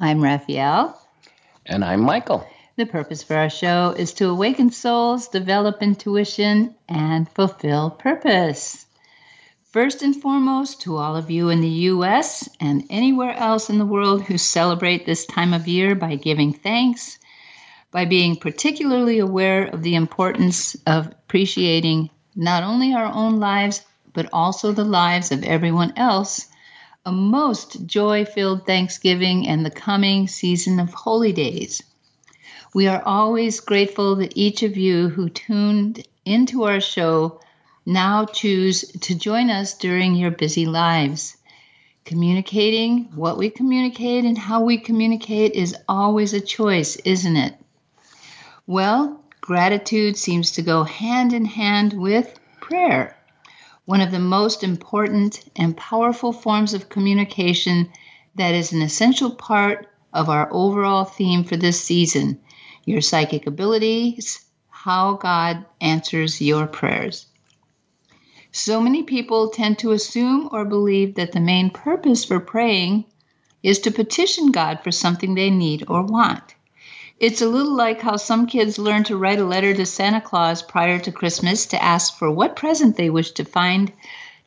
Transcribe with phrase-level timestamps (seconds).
[0.00, 1.00] I'm Raphaelle.
[1.64, 2.44] And I'm Michael.
[2.76, 8.86] The purpose for our show is to awaken souls, develop intuition, and fulfill purpose.
[9.62, 12.48] First and foremost, to all of you in the U.S.
[12.60, 17.18] and anywhere else in the world who celebrate this time of year by giving thanks,
[17.92, 24.28] by being particularly aware of the importance of appreciating not only our own lives, but
[24.32, 26.48] also the lives of everyone else
[27.06, 31.82] a most joy filled Thanksgiving and the coming season of holy days.
[32.74, 37.40] We are always grateful that each of you who tuned into our show
[37.84, 41.36] now choose to join us during your busy lives.
[42.06, 47.54] Communicating what we communicate and how we communicate is always a choice, isn't it?
[48.66, 53.13] Well, gratitude seems to go hand in hand with prayer
[53.86, 57.90] one of the most important and powerful forms of communication
[58.34, 62.40] that is an essential part of our overall theme for this season
[62.86, 67.26] your psychic abilities, how God answers your prayers.
[68.52, 73.06] So many people tend to assume or believe that the main purpose for praying
[73.62, 76.54] is to petition God for something they need or want.
[77.26, 80.60] It's a little like how some kids learn to write a letter to Santa Claus
[80.60, 83.90] prior to Christmas to ask for what present they wish to find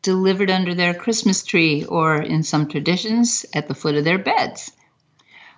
[0.03, 4.71] delivered under their Christmas tree or, in some traditions, at the foot of their beds.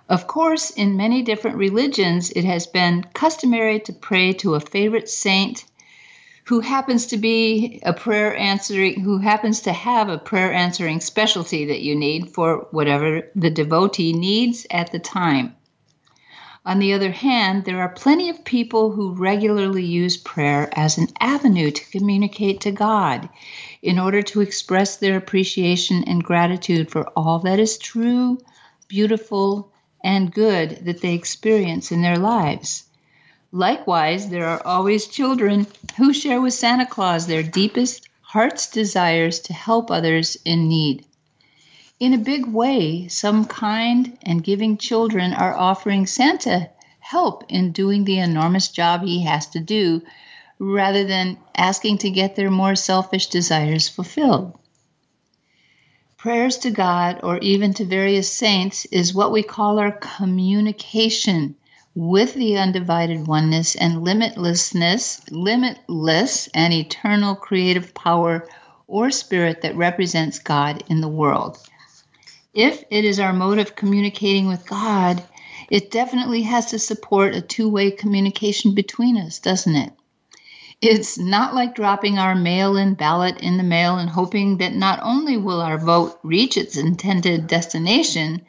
[0.08, 5.10] Of course, in many different religions, it has been customary to pray to a favorite
[5.10, 5.66] saint
[6.44, 11.66] who happens to be a prayer answering, who happens to have a prayer answering specialty
[11.66, 15.54] that you need for whatever the devotee needs at the time.
[16.70, 21.08] On the other hand, there are plenty of people who regularly use prayer as an
[21.18, 23.28] avenue to communicate to God
[23.82, 28.38] in order to express their appreciation and gratitude for all that is true,
[28.86, 29.72] beautiful,
[30.04, 32.84] and good that they experience in their lives.
[33.50, 35.66] Likewise, there are always children
[35.96, 41.04] who share with Santa Claus their deepest heart's desires to help others in need.
[42.00, 48.04] In a big way, some kind and giving children are offering Santa help in doing
[48.04, 50.00] the enormous job he has to do
[50.58, 54.58] rather than asking to get their more selfish desires fulfilled.
[56.16, 61.54] Prayers to God or even to various saints is what we call our communication
[61.94, 68.48] with the undivided oneness and limitlessness, limitless and eternal creative power
[68.86, 71.58] or spirit that represents God in the world
[72.54, 75.22] if it is our mode of communicating with God,
[75.70, 79.92] it definitely has to support a two way communication between us, doesn't it?
[80.82, 84.98] It's not like dropping our mail in ballot in the mail and hoping that not
[85.02, 88.42] only will our vote reach its intended destination,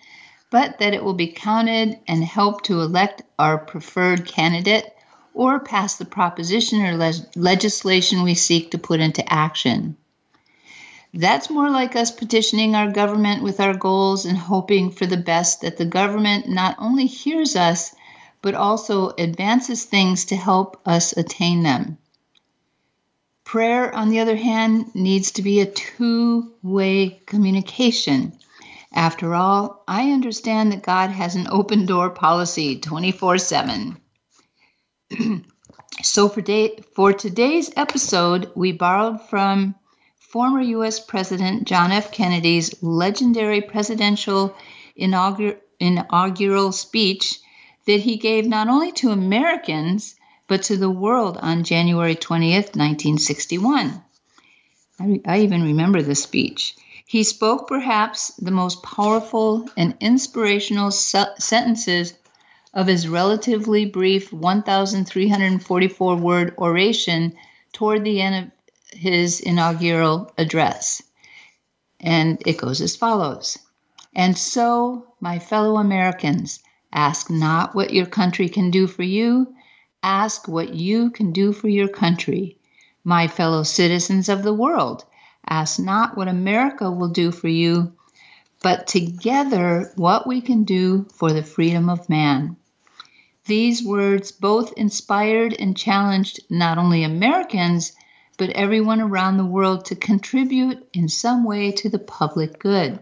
[0.50, 4.86] but that it will be counted and help to elect our preferred candidate
[5.34, 9.98] or pass the proposition or le- legislation we seek to put into action.
[11.14, 15.60] That's more like us petitioning our government with our goals and hoping for the best
[15.62, 17.94] that the government not only hears us,
[18.42, 21.98] but also advances things to help us attain them.
[23.44, 28.32] Prayer, on the other hand, needs to be a two way communication.
[28.94, 33.98] After all, I understand that God has an open door policy 24 7.
[36.04, 39.76] so for, day, for today's episode, we borrowed from
[40.32, 40.98] former U.S.
[41.02, 42.14] President John F.
[42.14, 44.56] Kennedy's legendary presidential
[44.96, 47.40] inaugural, speech
[47.86, 50.16] that he gave not only to Americans,
[50.48, 54.02] but to the world on January 20th, 1961.
[55.02, 56.76] I, I even remember the speech.
[57.06, 62.14] He spoke perhaps the most powerful and inspirational se- sentences
[62.74, 67.34] of his relatively brief 1,344 word oration
[67.74, 68.52] toward the end of
[68.94, 71.02] his inaugural address.
[72.00, 73.58] And it goes as follows
[74.16, 76.60] And so, my fellow Americans,
[76.92, 79.54] ask not what your country can do for you,
[80.04, 82.58] ask what you can do for your country.
[83.04, 85.06] My fellow citizens of the world,
[85.48, 87.94] ask not what America will do for you,
[88.62, 92.58] but together what we can do for the freedom of man.
[93.46, 97.94] These words both inspired and challenged not only Americans,
[98.42, 102.98] but everyone around the world to contribute in some way to the public good.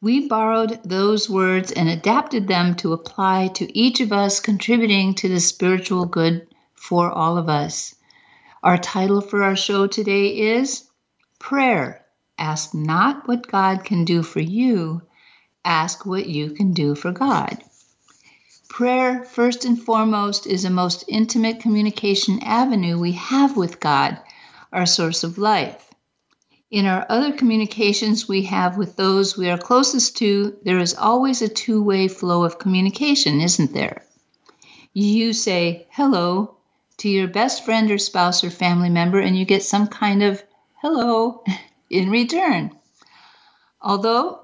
[0.00, 5.28] We borrowed those words and adapted them to apply to each of us contributing to
[5.28, 6.46] the spiritual good
[6.76, 7.96] for all of us.
[8.62, 10.88] Our title for our show today is
[11.40, 12.06] Prayer.
[12.38, 15.02] Ask not what God can do for you,
[15.64, 17.60] ask what you can do for God.
[18.72, 24.18] Prayer, first and foremost, is a most intimate communication avenue we have with God,
[24.72, 25.90] our source of life.
[26.70, 31.42] In our other communications we have with those we are closest to, there is always
[31.42, 34.06] a two way flow of communication, isn't there?
[34.94, 36.56] You say hello
[36.96, 40.42] to your best friend or spouse or family member, and you get some kind of
[40.80, 41.44] hello
[41.90, 42.74] in return.
[43.82, 44.41] Although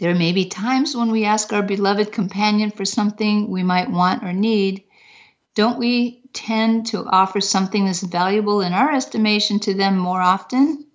[0.00, 4.24] there may be times when we ask our beloved companion for something we might want
[4.24, 4.82] or need,
[5.54, 10.86] don't we tend to offer something that's valuable in our estimation to them more often?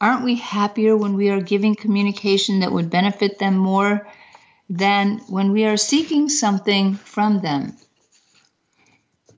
[0.00, 4.06] Aren't we happier when we are giving communication that would benefit them more
[4.68, 7.76] than when we are seeking something from them?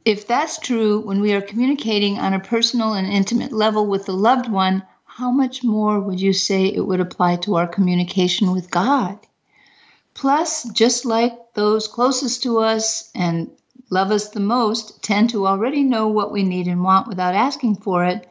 [0.04, 4.12] If that's true, when we are communicating on a personal and intimate level with the
[4.12, 4.82] loved one,
[5.16, 9.18] how much more would you say it would apply to our communication with God?
[10.14, 13.50] Plus, just like those closest to us and
[13.90, 17.76] love us the most tend to already know what we need and want without asking
[17.76, 18.26] for it,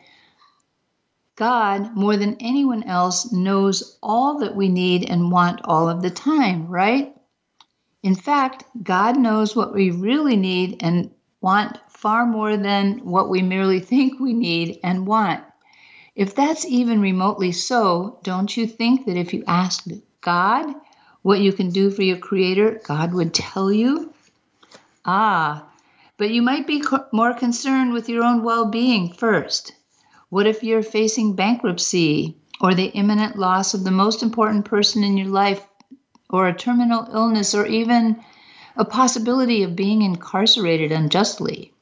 [1.36, 6.10] God, more than anyone else, knows all that we need and want all of the
[6.10, 7.16] time, right?
[8.02, 11.12] In fact, God knows what we really need and
[11.42, 15.44] want far more than what we merely think we need and want.
[16.22, 19.92] If that's even remotely so, don't you think that if you asked
[20.22, 20.72] God
[21.24, 24.14] what you can do for your Creator, God would tell you?
[25.04, 25.66] Ah,
[26.18, 29.74] but you might be more concerned with your own well being first.
[30.30, 35.18] What if you're facing bankruptcy or the imminent loss of the most important person in
[35.18, 35.68] your life,
[36.30, 38.24] or a terminal illness, or even
[38.76, 41.74] a possibility of being incarcerated unjustly?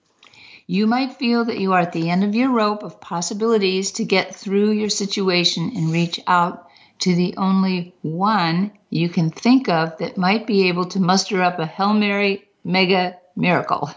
[0.71, 4.06] You might feel that you are at the end of your rope of possibilities to
[4.06, 6.69] get through your situation and reach out
[7.00, 11.57] to the only one you can think of that might be able to muster up
[11.57, 13.89] a Hail Mary mega miracle.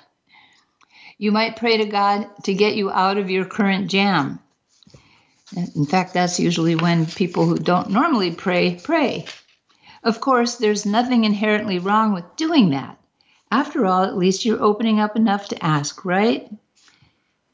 [1.18, 4.38] You might pray to God to get you out of your current jam.
[5.54, 9.26] In fact, that's usually when people who don't normally pray pray.
[10.02, 12.98] Of course, there's nothing inherently wrong with doing that.
[13.50, 16.50] After all, at least you're opening up enough to ask, right?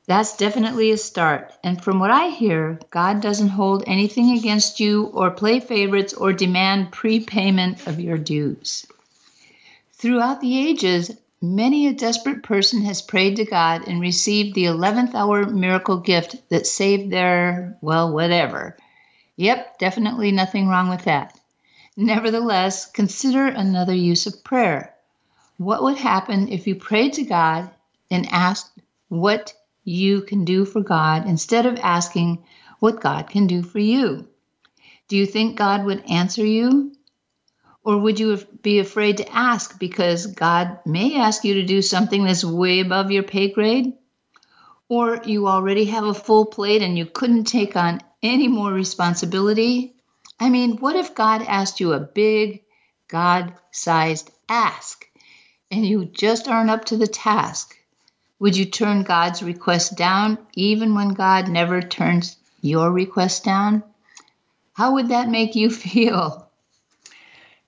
[0.08, 1.52] That's definitely a start.
[1.62, 6.32] And from what I hear, God doesn't hold anything against you or play favorites or
[6.32, 8.84] demand prepayment of your dues.
[9.92, 15.14] Throughout the ages, Many a desperate person has prayed to God and received the 11th
[15.14, 18.76] hour miracle gift that saved their, well, whatever.
[19.36, 21.38] Yep, definitely nothing wrong with that.
[21.96, 24.92] Nevertheless, consider another use of prayer.
[25.58, 27.70] What would happen if you prayed to God
[28.10, 28.72] and asked
[29.08, 29.54] what
[29.88, 32.44] you can do for God instead of asking
[32.78, 34.28] what God can do for you?
[35.08, 36.92] Do you think God would answer you?
[37.82, 42.24] Or would you be afraid to ask because God may ask you to do something
[42.24, 43.94] that's way above your pay grade?
[44.90, 49.94] Or you already have a full plate and you couldn't take on any more responsibility?
[50.38, 52.62] I mean, what if God asked you a big,
[53.08, 55.06] God sized ask
[55.70, 57.74] and you just aren't up to the task?
[58.40, 63.82] Would you turn God's request down even when God never turns your request down?
[64.74, 66.48] How would that make you feel?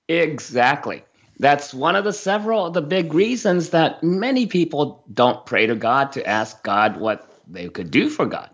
[0.07, 1.03] Exactly.
[1.39, 5.75] That's one of the several of the big reasons that many people don't pray to
[5.75, 8.49] God to ask God what they could do for God.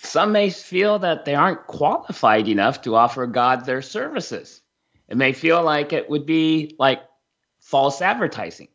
[0.00, 4.60] Some may feel that they aren't qualified enough to offer God their services.
[5.08, 7.00] It may feel like it would be like
[7.60, 8.68] false advertising.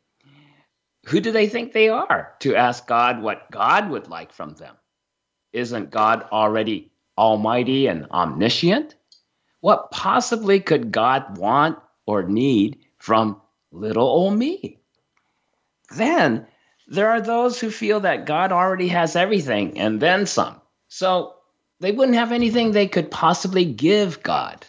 [1.05, 4.75] Who do they think they are to ask God what God would like from them?
[5.51, 8.95] Isn't God already almighty and omniscient?
[9.59, 13.41] What possibly could God want or need from
[13.71, 14.79] little old me.
[15.95, 16.47] Then
[16.87, 20.61] there are those who feel that God already has everything and then some.
[20.87, 21.35] So
[21.79, 24.65] they wouldn't have anything they could possibly give God.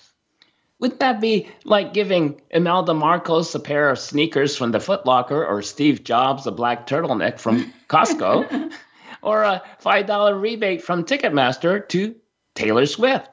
[0.81, 5.45] Wouldn't that be like giving Imelda Marcos a pair of sneakers from the Foot Locker
[5.45, 8.73] or Steve Jobs a black turtleneck from Costco
[9.23, 12.16] or a $5 rebate from Ticketmaster to
[12.54, 13.31] Taylor Swift?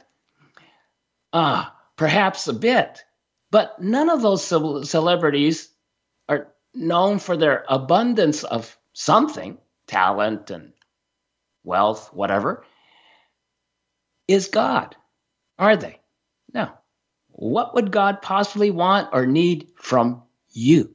[1.33, 3.03] Ah, perhaps a bit,
[3.49, 4.43] but none of those
[4.89, 5.69] celebrities
[6.29, 9.57] are known for their abundance of something,
[9.87, 10.73] talent and
[11.63, 12.63] wealth, whatever,
[14.27, 14.95] is God.
[15.57, 15.99] Are they?
[16.53, 16.71] No.
[17.41, 20.21] What would God possibly want or need from
[20.51, 20.93] you?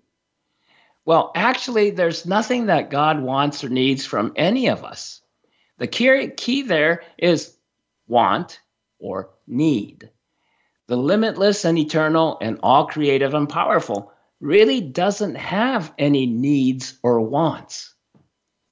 [1.04, 5.22] Well, actually, there's nothing that God wants or needs from any of us.
[5.78, 7.56] The key key there is
[8.06, 8.60] want
[9.00, 10.08] or need.
[10.86, 17.22] The limitless and eternal and all creative and powerful really doesn't have any needs or
[17.22, 17.92] wants.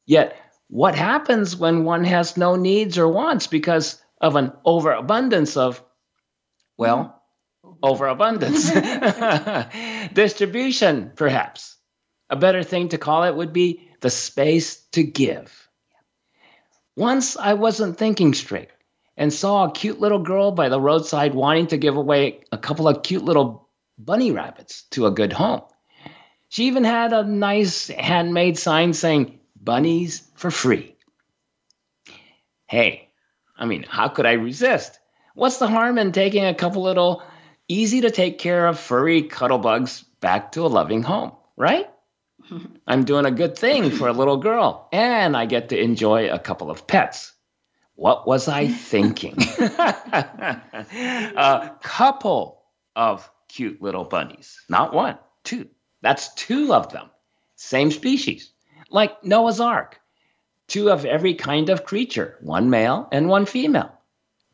[0.07, 0.37] Yet,
[0.69, 5.83] what happens when one has no needs or wants because of an overabundance of,
[6.79, 7.21] well,
[7.85, 8.71] overabundance?
[10.13, 11.77] Distribution, perhaps.
[12.31, 15.69] A better thing to call it would be the space to give.
[16.97, 18.71] Once I wasn't thinking straight
[19.17, 22.89] and saw a cute little girl by the roadside wanting to give away a couple
[22.89, 25.63] of cute little bunny rabbits to a good home.
[26.49, 30.95] She even had a nice handmade sign saying, Bunnies for free.
[32.67, 33.09] Hey,
[33.57, 34.99] I mean, how could I resist?
[35.35, 37.23] What's the harm in taking a couple little
[37.69, 41.89] easy to take care of furry cuddle bugs back to a loving home, right?
[42.87, 46.39] I'm doing a good thing for a little girl, and I get to enjoy a
[46.39, 47.33] couple of pets.
[47.95, 49.37] What was I thinking?
[51.39, 52.63] a couple
[52.97, 55.69] of cute little bunnies, not one, two.
[56.03, 57.09] That's two of them,
[57.57, 58.53] same species,
[58.91, 60.01] like Noah's Ark.
[60.67, 63.93] Two of every kind of creature, one male and one female.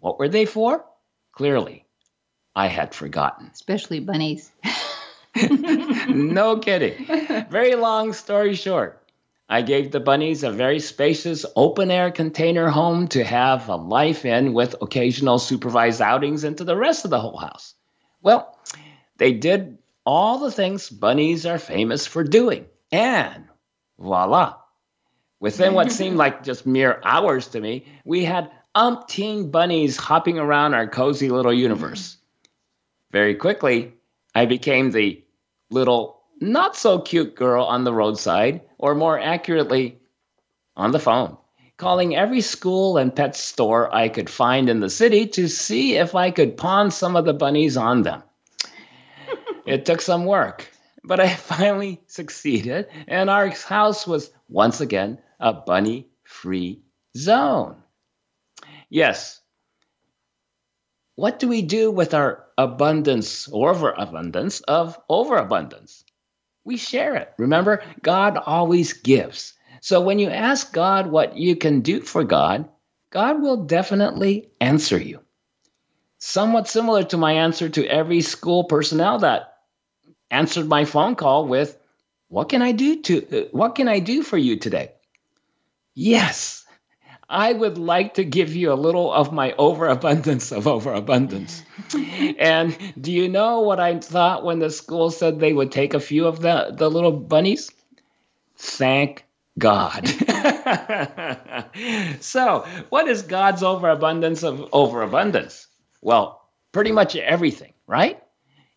[0.01, 0.85] What were they for?
[1.33, 1.87] Clearly,
[2.55, 3.51] I had forgotten.
[3.53, 4.51] Especially bunnies.
[6.09, 7.07] no kidding.
[7.51, 9.01] Very long story short,
[9.49, 14.25] I gave the bunnies a very spacious open air container home to have a life
[14.25, 17.75] in with occasional supervised outings into the rest of the whole house.
[18.23, 18.57] Well,
[19.17, 22.67] they did all the things bunnies are famous for doing.
[22.93, 23.45] And
[23.99, 24.57] voila.
[25.41, 30.75] Within what seemed like just mere hours to me, we had umpteen bunnies hopping around
[30.75, 32.19] our cozy little universe.
[33.11, 33.95] Very quickly,
[34.35, 35.25] I became the
[35.71, 39.99] little not so cute girl on the roadside, or more accurately,
[40.77, 41.37] on the phone,
[41.77, 46.15] calling every school and pet store I could find in the city to see if
[46.15, 48.23] I could pawn some of the bunnies on them.
[49.67, 50.71] it took some work,
[51.05, 56.83] but I finally succeeded, and our house was once again a bunny free
[57.17, 57.83] zone.
[58.89, 59.40] Yes.
[61.21, 66.05] What do we do with our abundance, or overabundance of overabundance?
[66.65, 67.33] we share it.
[67.39, 69.55] Remember, God always gives.
[69.81, 72.69] So when you ask God what you can do for God,
[73.11, 75.21] God will definitely answer you.
[76.19, 79.55] Somewhat similar to my answer to every school personnel that
[80.31, 81.79] answered my phone call with,
[82.29, 84.93] "What can I do to uh, what can I do for you today?"
[85.95, 86.60] Yes,
[87.31, 91.63] I would like to give you a little of my overabundance of overabundance.
[92.39, 96.01] and do you know what I thought when the school said they would take a
[96.01, 97.71] few of the, the little bunnies?
[98.57, 99.25] Thank
[99.59, 100.09] God.
[102.21, 105.69] so, what is God's overabundance of overabundance?
[106.03, 108.21] Well, pretty much everything, right?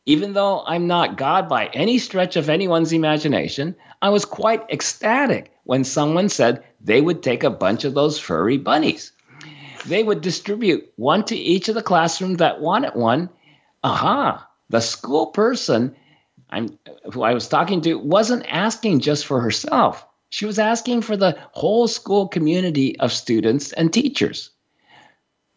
[0.05, 5.51] Even though I'm not God by any stretch of anyone's imagination, I was quite ecstatic
[5.63, 9.13] when someone said they would take a bunch of those furry bunnies.
[9.85, 13.29] They would distribute one to each of the classrooms that wanted one.
[13.83, 15.95] Aha, the school person
[16.49, 16.77] I'm,
[17.11, 20.05] who I was talking to wasn't asking just for herself.
[20.29, 24.51] She was asking for the whole school community of students and teachers.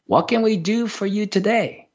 [0.06, 1.85] What can we do for you today?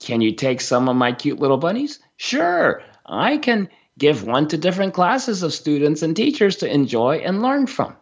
[0.00, 1.98] Can you take some of my cute little bunnies?
[2.16, 7.42] Sure, I can give one to different classes of students and teachers to enjoy and
[7.42, 7.96] learn from.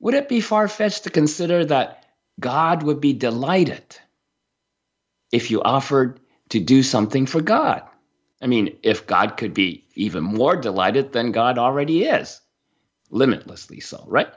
[0.00, 2.06] Would it be far fetched to consider that
[2.38, 3.98] God would be delighted
[5.32, 7.82] if you offered to do something for God?
[8.40, 12.40] I mean, if God could be even more delighted than God already is,
[13.10, 14.32] limitlessly so, right?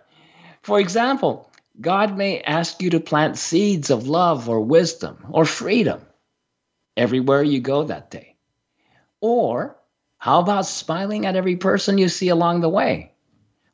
[0.63, 6.01] For example, God may ask you to plant seeds of love or wisdom or freedom
[6.97, 8.35] everywhere you go that day.
[9.21, 9.77] Or
[10.17, 13.13] how about smiling at every person you see along the way?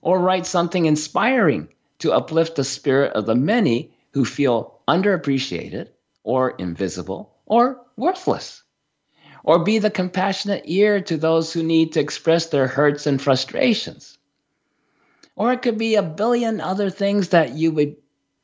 [0.01, 5.89] Or write something inspiring to uplift the spirit of the many who feel underappreciated
[6.24, 8.63] or invisible or worthless.
[9.44, 14.17] Or be the compassionate ear to those who need to express their hurts and frustrations.
[15.38, 17.98] Or it could be a billion other things that you would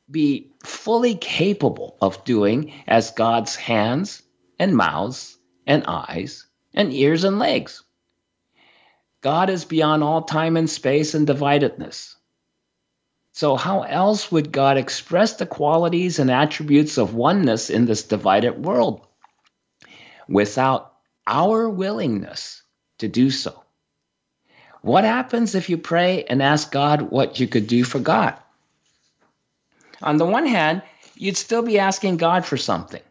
[0.09, 4.21] be fully capable of doing as God's hands
[4.59, 5.35] and mouths
[5.65, 7.83] and eyes and ears and legs.
[9.21, 12.15] God is beyond all time and space and dividedness.
[13.31, 18.63] So, how else would God express the qualities and attributes of oneness in this divided
[18.63, 19.07] world
[20.29, 20.93] without
[21.25, 22.61] our willingness
[22.99, 23.62] to do so?
[24.83, 28.35] What happens if you pray and ask God what you could do for God?
[30.01, 30.81] On the one hand,
[31.15, 33.01] you'd still be asking God for something.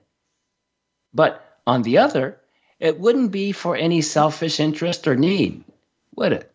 [1.14, 2.38] But on the other,
[2.78, 5.64] it wouldn't be for any selfish interest or need,
[6.14, 6.52] would it?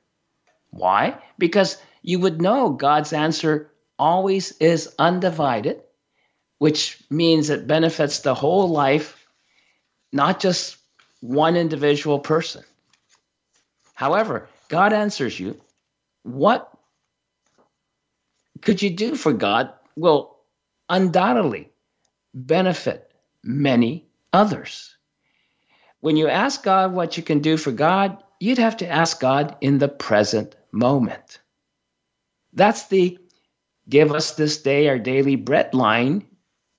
[0.70, 1.18] Why?
[1.40, 5.82] Because you would know God's answer always is undivided,
[6.60, 9.26] which means it benefits the whole life,
[10.14, 10.78] not just
[11.22, 12.64] one individual person.
[13.96, 15.60] However, God answers you,
[16.24, 16.70] What
[18.62, 19.74] could you do for God?
[19.96, 20.38] Will
[20.90, 21.72] undoubtedly
[22.34, 23.12] benefit
[23.44, 24.96] many others.
[26.00, 29.58] When you ask God what you can do for God, you'd have to ask God
[29.62, 31.40] in the present moment.
[32.54, 33.18] That's the
[33.90, 36.26] give us this day our daily bread line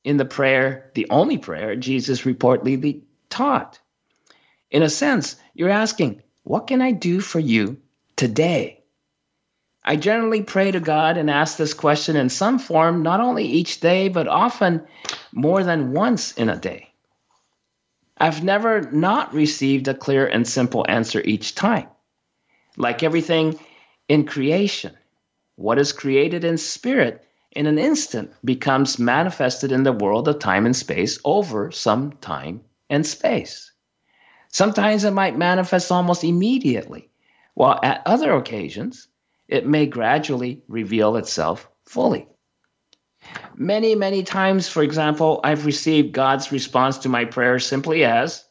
[0.04, 3.80] in the prayer, the only prayer Jesus reportedly taught.
[4.71, 7.76] In a sense, you're asking, What can I do for you
[8.16, 8.82] today?
[9.84, 13.80] I generally pray to God and ask this question in some form, not only each
[13.80, 14.86] day, but often
[15.30, 16.88] more than once in a day.
[18.16, 21.88] I've never not received a clear and simple answer each time.
[22.78, 23.60] Like everything
[24.08, 24.96] in creation,
[25.56, 30.64] what is created in spirit in an instant becomes manifested in the world of time
[30.64, 33.67] and space over some time and space.
[34.58, 37.10] Sometimes it might manifest almost immediately,
[37.54, 39.06] while at other occasions,
[39.46, 42.26] it may gradually reveal itself fully.
[43.54, 48.44] Many, many times, for example, I've received God's response to my prayer simply as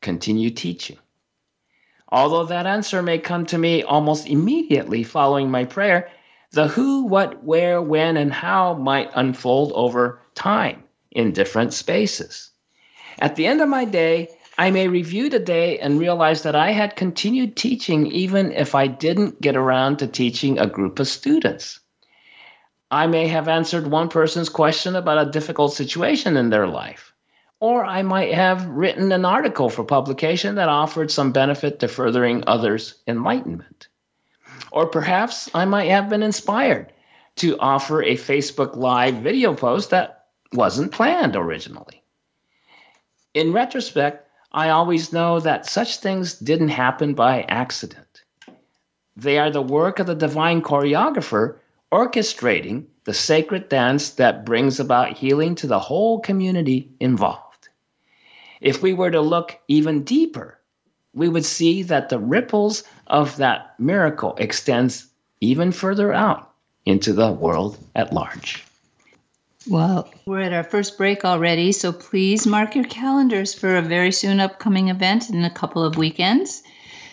[0.00, 0.96] continue teaching.
[2.08, 6.08] Although that answer may come to me almost immediately following my prayer,
[6.52, 12.52] the who, what, where, when, and how might unfold over time in different spaces.
[13.18, 16.72] At the end of my day, I may review the day and realize that I
[16.72, 21.80] had continued teaching even if I didn't get around to teaching a group of students.
[22.90, 27.14] I may have answered one person's question about a difficult situation in their life.
[27.60, 32.44] Or I might have written an article for publication that offered some benefit to furthering
[32.46, 33.88] others' enlightenment.
[34.70, 36.92] Or perhaps I might have been inspired
[37.36, 42.02] to offer a Facebook Live video post that wasn't planned originally.
[43.32, 48.22] In retrospect, I always know that such things didn't happen by accident.
[49.16, 51.56] They are the work of the divine choreographer
[51.90, 57.68] orchestrating the sacred dance that brings about healing to the whole community involved.
[58.60, 60.58] If we were to look even deeper,
[61.14, 65.08] we would see that the ripples of that miracle extends
[65.40, 66.50] even further out
[66.86, 68.64] into the world at large.
[69.68, 74.10] Well, we're at our first break already, so please mark your calendars for a very
[74.10, 76.64] soon upcoming event in a couple of weekends.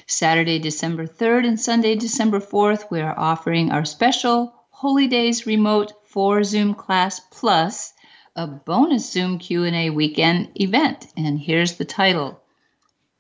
[0.07, 5.93] Saturday, December 3rd and Sunday, December 4th, we are offering our special Holy Days Remote
[6.05, 7.93] 4 Zoom class plus
[8.35, 11.05] a bonus Zoom Q&A weekend event.
[11.15, 12.41] And here's the title.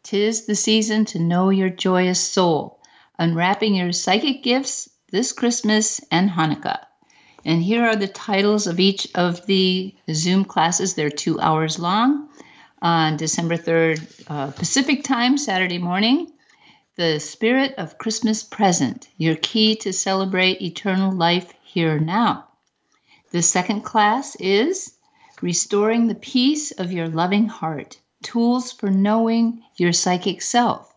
[0.01, 2.79] Tis the season to know your joyous soul,
[3.19, 6.79] unwrapping your psychic gifts this Christmas and Hanukkah.
[7.45, 10.93] And here are the titles of each of the Zoom classes.
[10.93, 12.27] They're two hours long
[12.81, 16.31] on December 3rd, uh, Pacific time, Saturday morning.
[16.95, 22.49] The Spirit of Christmas Present, your key to celebrate eternal life here now.
[23.31, 24.95] The second class is
[25.41, 30.93] Restoring the Peace of Your Loving Heart Tools for Knowing Your Psychic Self.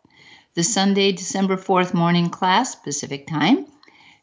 [0.54, 3.66] The Sunday, December 4th morning class, Pacific Time.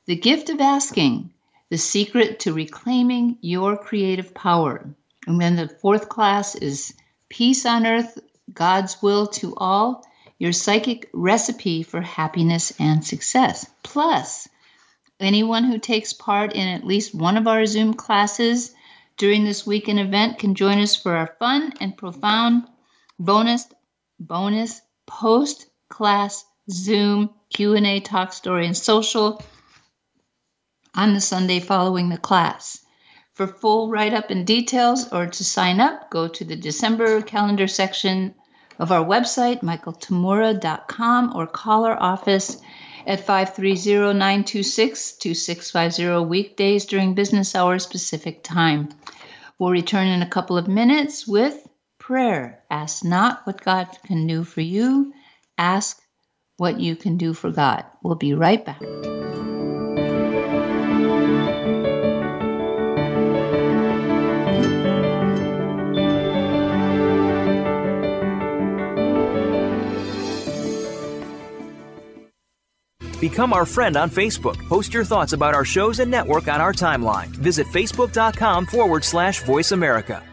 [0.06, 1.30] The Gift of Asking,
[1.70, 4.90] The Secret to Reclaiming Your Creative Power.
[5.28, 6.96] And then the fourth class is
[7.30, 8.18] Peace on Earth,
[8.52, 10.04] God's Will to All,
[10.40, 13.70] Your Psychic Recipe for Happiness and Success.
[13.84, 14.48] Plus,
[15.20, 18.74] anyone who takes part in at least one of our Zoom classes
[19.18, 22.64] during this weekend event can join us for our fun and profound
[23.20, 23.68] bonus
[24.20, 29.40] bonus post class Zoom Q&A talk story and social
[30.96, 32.84] on the Sunday following the class.
[33.34, 37.68] For full write up and details or to sign up, go to the December calendar
[37.68, 38.36] section
[38.80, 42.62] of our website, michaeltamura.com, or call our office
[43.06, 48.90] at 530 926 2650 weekdays during business hours Pacific time.
[49.58, 52.64] We'll return in a couple of minutes with prayer.
[52.70, 55.14] Ask not what God can do for you,
[55.58, 56.02] ask
[56.58, 57.86] what you can do for God.
[58.04, 58.82] We'll be right back.
[73.20, 74.58] Become our friend on Facebook.
[74.68, 77.28] Post your thoughts about our shows and network on our timeline.
[77.28, 80.24] Visit facebook.com forward slash voice America.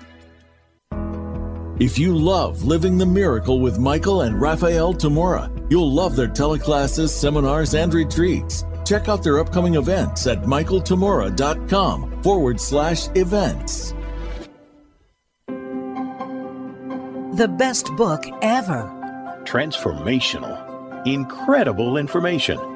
[1.78, 7.10] If you love Living the Miracle with Michael and Raphaelle Tamura, you'll love their teleclasses,
[7.10, 8.64] seminars, and retreats.
[8.86, 13.92] Check out their upcoming events at michaeltamura.com forward slash events.
[17.36, 18.90] The best book ever.
[19.44, 21.06] Transformational.
[21.06, 22.75] Incredible information.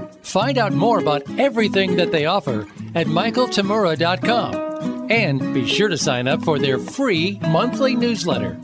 [0.21, 2.61] Find out more about everything that they offer
[2.95, 8.57] at michaeltamura.com and be sure to sign up for their free monthly newsletter.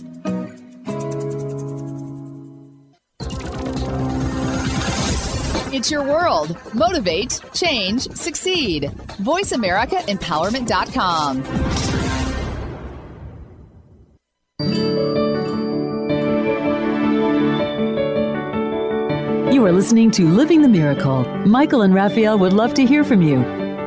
[5.73, 6.57] It's your world.
[6.73, 8.83] Motivate, change, succeed.
[9.21, 11.86] VoiceAmericaEmpowerment.com.
[19.57, 21.23] You are listening to Living the Miracle.
[21.47, 23.39] Michael and Raphaelle would love to hear from you.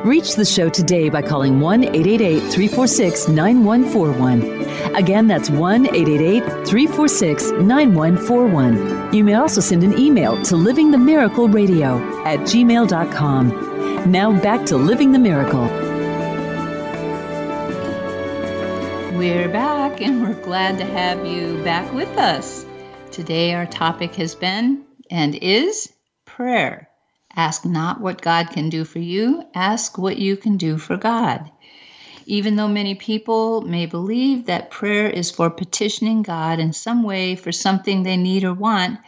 [0.02, 4.96] Reach the show today by calling 1 888 346 9141.
[4.96, 9.14] Again, that's 1 888 346 9141.
[9.14, 14.10] You may also send an email to livingthemiracleradio at gmail.com.
[14.10, 15.66] Now back to Living the Miracle.
[19.16, 22.66] We're back and we're glad to have you back with us.
[23.12, 25.92] Today, our topic has been and is
[26.24, 26.88] prayer.
[27.34, 31.50] Ask not what God can do for you, ask what you can do for God.
[32.26, 37.34] Even though many people may believe that prayer is for petitioning God in some way
[37.34, 39.00] for something they need or want,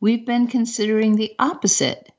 [0.00, 2.12] we've been considering the opposite.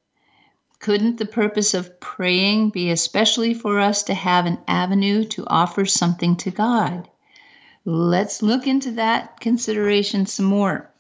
[0.79, 5.85] Couldn't the purpose of praying be especially for us to have an avenue to offer
[5.85, 7.09] something to God?
[7.83, 10.91] Let's look into that consideration some more.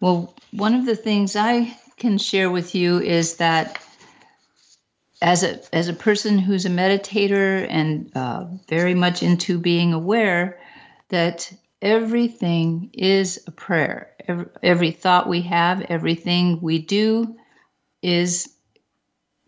[0.00, 3.82] Well, one of the things I can share with you is that
[5.20, 10.60] as a as a person who's a meditator and uh, very much into being aware
[11.08, 14.12] that everything is a prayer.
[14.28, 17.36] Every, every thought we have, everything we do,
[18.02, 18.54] is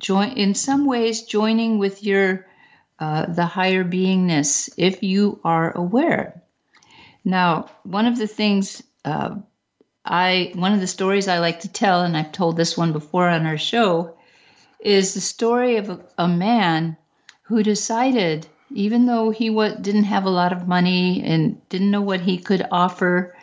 [0.01, 2.47] join in some ways joining with your
[2.99, 6.43] uh, the higher beingness if you are aware.
[7.25, 9.37] Now, one of the things uh,
[10.11, 13.29] I one of the stories I like to tell, and I've told this one before
[13.29, 14.17] on our show,
[14.81, 16.97] is the story of a, a man
[17.43, 22.23] who decided, even though he didn't have a lot of money and didn't know what
[22.23, 23.37] he could offer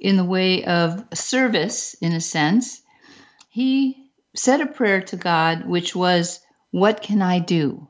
[0.00, 2.82] in the way of service, in a sense,
[3.48, 6.40] he said a prayer to God, which was,
[6.72, 7.86] What can I do?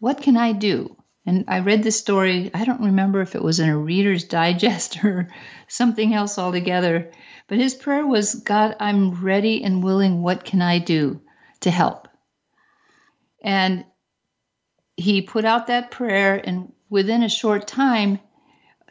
[0.00, 0.96] What can I do?
[1.26, 5.02] And I read this story, I don't remember if it was in a Reader's Digest
[5.04, 5.28] or
[5.68, 7.10] something else altogether,
[7.48, 10.22] but his prayer was, God, I'm ready and willing.
[10.22, 11.20] What can I do
[11.60, 12.08] to help?
[13.42, 13.84] And
[14.96, 18.20] he put out that prayer, and within a short time,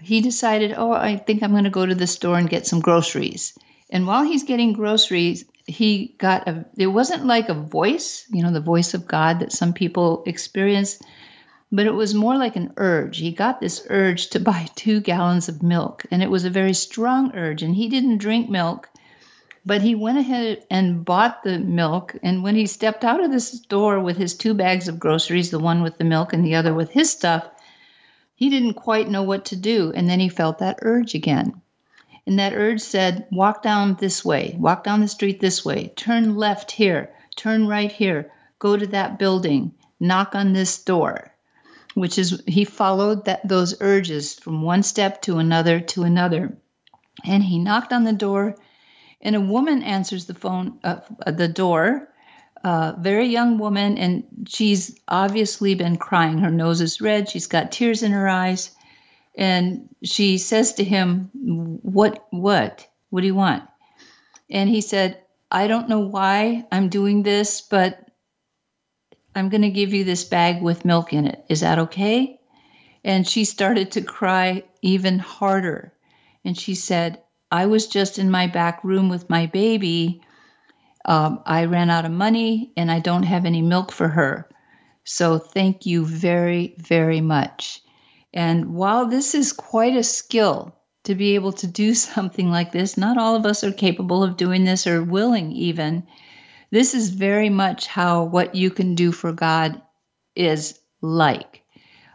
[0.01, 2.81] he decided, Oh, I think I'm going to go to the store and get some
[2.81, 3.57] groceries.
[3.89, 8.51] And while he's getting groceries, he got a, it wasn't like a voice, you know,
[8.51, 10.99] the voice of God that some people experience
[11.75, 13.17] but it was more like an urge.
[13.17, 16.73] He got this urge to buy two gallons of milk, and it was a very
[16.73, 17.63] strong urge.
[17.63, 18.91] And he didn't drink milk,
[19.65, 22.15] but he went ahead and bought the milk.
[22.21, 25.57] And when he stepped out of the store with his two bags of groceries, the
[25.57, 27.49] one with the milk and the other with his stuff,
[28.35, 29.91] he didn't quite know what to do.
[29.95, 31.59] And then he felt that urge again.
[32.27, 36.35] And that urge said, Walk down this way, walk down the street this way, turn
[36.35, 41.32] left here, turn right here, go to that building, knock on this door
[41.93, 46.57] which is he followed that those urges from one step to another to another
[47.25, 48.55] and he knocked on the door
[49.21, 52.09] and a woman answers the phone uh, the door
[52.63, 56.37] a very young woman, and she's obviously been crying.
[56.37, 57.29] Her nose is red.
[57.29, 58.71] She's got tears in her eyes,
[59.35, 62.25] and she says to him, "What?
[62.29, 62.87] What?
[63.09, 63.63] What do you want?"
[64.49, 67.99] And he said, "I don't know why I'm doing this, but
[69.35, 71.43] I'm going to give you this bag with milk in it.
[71.49, 72.39] Is that okay?"
[73.03, 75.93] And she started to cry even harder.
[76.45, 77.21] And she said,
[77.53, 80.21] I was just in my back room with my baby.
[81.05, 84.49] Um, I ran out of money and I don't have any milk for her.
[85.03, 87.81] So thank you very, very much.
[88.33, 92.97] And while this is quite a skill to be able to do something like this,
[92.97, 96.07] not all of us are capable of doing this or willing even.
[96.73, 99.79] This is very much how what you can do for God
[100.35, 101.61] is like.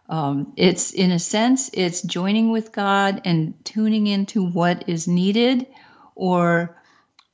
[0.09, 5.69] Um, it's in a sense, it's joining with God and tuning into what is needed
[6.17, 6.77] or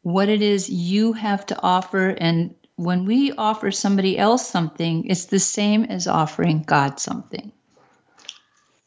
[0.02, 2.10] what it is you have to offer.
[2.10, 7.52] And when we offer somebody else something, it's the same as offering God something.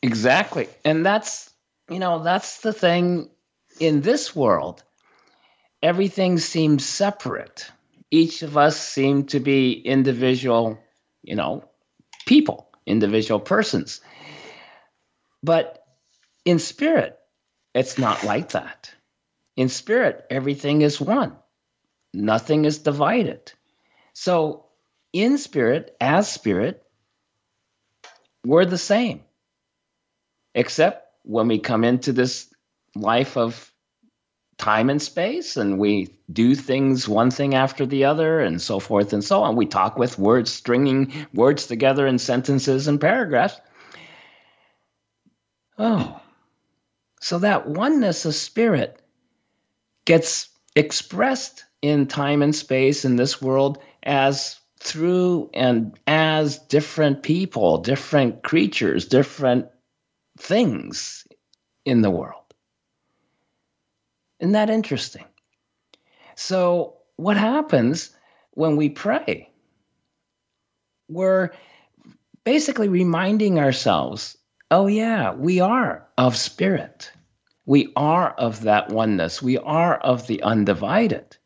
[0.04, 0.70] Exactly.
[0.86, 1.52] And that's,
[1.90, 3.32] you know, that's the thing
[3.80, 4.84] in this world.
[5.82, 7.72] Everything seems separate.
[8.10, 10.80] Each of us seem to be individual,
[11.24, 11.64] you know,
[12.26, 14.02] people individual persons.
[15.44, 15.86] But
[16.46, 17.20] in spirit,
[17.76, 18.92] it's not like that.
[19.56, 21.36] In spirit, everything is one,
[22.14, 23.52] nothing is divided.
[24.14, 24.66] So,
[25.14, 26.84] in spirit, as spirit,
[28.46, 29.22] we're the same.
[30.56, 32.52] Except when we come into this
[32.96, 33.72] life of
[34.58, 39.14] time and space and we do things one thing after the other and so forth
[39.14, 39.56] and so on.
[39.56, 43.60] We talk with words, stringing words together in sentences and paragraphs.
[45.78, 46.20] Oh,
[47.22, 49.00] so that oneness of spirit
[50.06, 57.80] gets expressed in time and space in this world as through and as different people,
[57.80, 59.68] different creatures, different
[60.40, 61.28] things
[61.86, 62.47] in the world.
[64.40, 65.26] Isn't that interesting?
[66.36, 68.12] So, what happens
[68.52, 69.50] when we pray?
[71.10, 71.52] We're
[72.44, 74.38] basically reminding ourselves
[74.70, 77.12] oh, yeah, we are of spirit.
[77.66, 79.42] We are of that oneness.
[79.42, 81.38] We are of the undivided.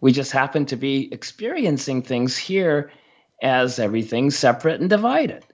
[0.00, 2.90] We just happen to be experiencing things here
[3.42, 5.44] as everything separate and divided.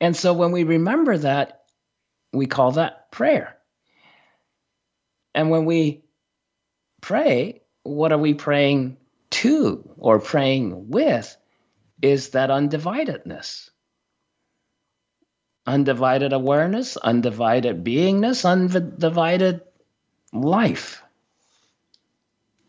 [0.00, 1.62] And so when we remember that,
[2.32, 3.55] we call that prayer.
[5.36, 6.02] And when we
[7.02, 8.96] pray, what are we praying
[9.30, 11.36] to or praying with
[12.00, 13.68] is that undividedness.
[15.66, 19.60] Undivided awareness, undivided beingness, undivided
[20.32, 21.02] life.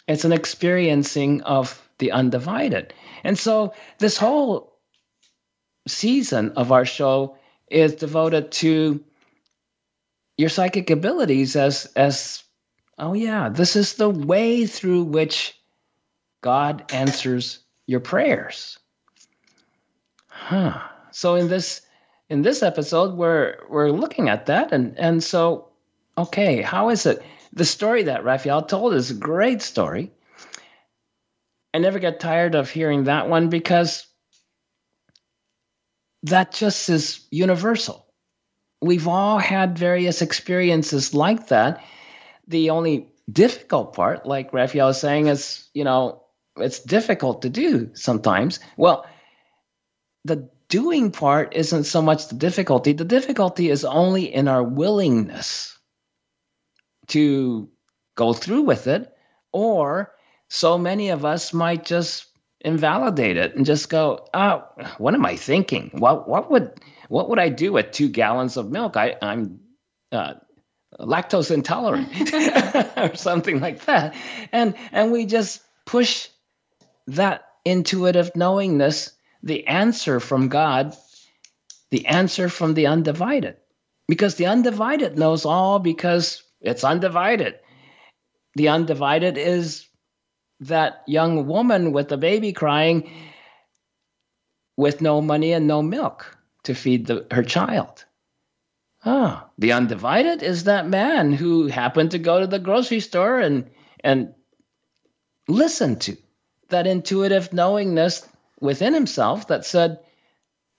[0.05, 2.93] It's an experiencing of the undivided.
[3.23, 4.77] And so this whole
[5.87, 7.37] season of our show
[7.69, 9.03] is devoted to
[10.37, 12.43] your psychic abilities as as
[12.97, 15.59] oh, yeah, this is the way through which
[16.41, 18.77] God answers your prayers.
[20.27, 20.79] Huh.
[21.11, 21.81] So in this
[22.29, 25.69] in this episode, we're we're looking at that, and and so
[26.17, 27.23] okay, how is it?
[27.53, 30.11] The story that Raphaelle told is a great story.
[31.73, 34.05] I never get tired of hearing that one because
[36.23, 38.05] that just is universal.
[38.81, 41.83] We've all had various experiences like that
[42.47, 46.23] the only difficult part, like Raphaelle is saying, is, you know,
[46.57, 48.59] it's difficult to do sometimes.
[48.77, 49.05] Well,
[50.25, 52.93] the doing part isn't so much the difficulty.
[52.93, 55.77] The difficulty is only in our willingness
[57.07, 57.69] to
[58.15, 59.13] go through with it,
[59.53, 60.13] or
[60.49, 62.25] so many of us might just
[62.61, 64.63] invalidate it and just go, "Oh,
[64.97, 65.91] what am I thinking?
[65.93, 68.97] What what would what would I do with two gallons of milk?
[68.97, 69.59] I, I'm
[70.11, 70.33] uh,
[70.99, 72.09] lactose intolerant
[72.97, 74.15] or something like that.
[74.51, 76.29] And and we just push
[77.07, 79.11] that intuitive knowingness
[79.43, 80.95] the answer from god
[81.89, 83.57] the answer from the undivided.
[84.07, 87.55] Because the undivided knows all because it's undivided.
[88.55, 89.87] The undivided is
[90.61, 93.11] that young woman with the baby crying
[94.75, 98.05] with no money and no milk to feed the, her child
[99.09, 103.71] Ah, the undivided is that man who happened to go to the grocery store and
[104.03, 104.33] and
[105.47, 106.17] listen to
[106.67, 108.27] that intuitive knowingness
[108.59, 109.99] within himself that said,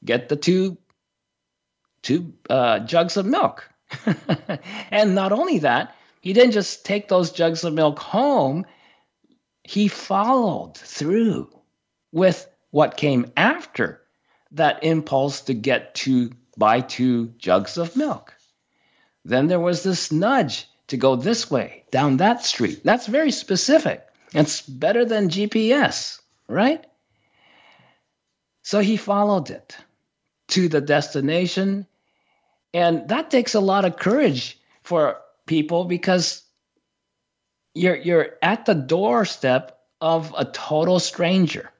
[0.05, 0.77] "Get the two
[2.03, 3.67] two uh, jugs of milk."
[4.91, 8.67] and not only that, he didn't just take those jugs of milk home;
[9.65, 11.49] he followed through
[12.13, 14.03] with what came after
[14.51, 18.35] that impulse to get to buy two jugs of milk.
[19.25, 22.83] Then there was this nudge to go this way, down that street.
[22.83, 24.05] That's very specific.
[24.35, 26.85] It's better than GPS, right?
[28.63, 29.77] So he followed it
[30.49, 31.87] to the destination.
[32.75, 36.43] And that takes a lot of courage for people because
[37.75, 41.71] you're, you're at the doorstep of a total stranger.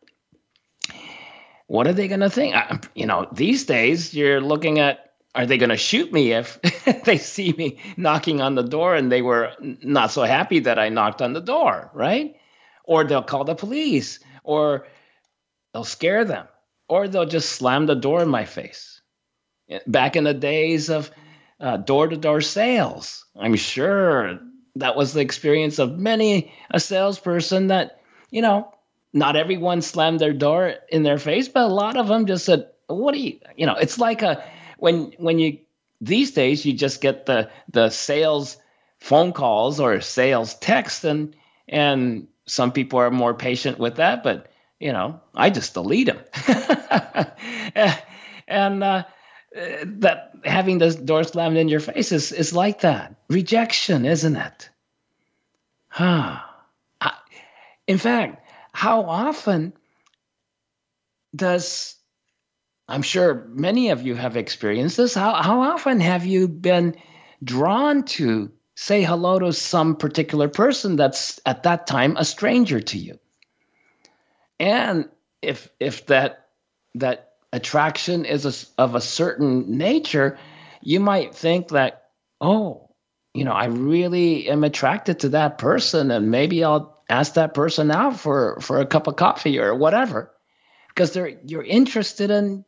[1.69, 2.55] What are they going to think?
[2.95, 6.61] You know, these days you're looking at are they going to shoot me if
[7.05, 10.89] they see me knocking on the door and they were not so happy that I
[10.89, 12.35] knocked on the door, right?
[12.85, 14.87] Or they'll call the police, or
[15.73, 16.49] they'll scare them,
[16.89, 19.03] or they'll just slam the door in my face.
[19.87, 21.11] Back in the days of
[21.85, 24.41] door to door sales, I'm sure
[24.77, 28.01] that was the experience of many a salesperson that,
[28.31, 28.73] you know,
[29.19, 32.69] not everyone slammed their door in their face, but a lot of them just said,
[32.87, 34.45] What do you, you know, it's like a,
[34.79, 35.59] when when you
[36.01, 38.57] these days you just get the the sales
[38.99, 41.35] phone calls or sales text and
[41.69, 44.47] and some people are more patient with that but
[44.79, 46.19] you know i just delete them
[48.49, 49.05] and uh,
[49.85, 53.15] that having the door slammed in your face is, is like that.
[53.29, 54.71] Rejection isn't it?
[55.89, 56.41] Huh.
[57.87, 59.73] In fact how often
[61.35, 61.99] does
[62.89, 65.15] I'm sure many of you have experienced this.
[65.15, 66.97] How, how often have you been
[67.45, 72.99] drawn to say hello to some particular person that's at that time a stranger to
[72.99, 73.19] you?
[74.59, 75.09] And
[75.43, 76.47] if if that
[76.95, 80.39] that attraction is a, of a certain nature,
[80.81, 82.09] you might think that,
[82.41, 82.91] oh,
[83.35, 87.91] you know, I really am attracted to that person, and maybe I'll ask that person
[87.91, 90.31] out for for a cup of coffee or whatever,
[90.89, 92.65] because they're you're interested in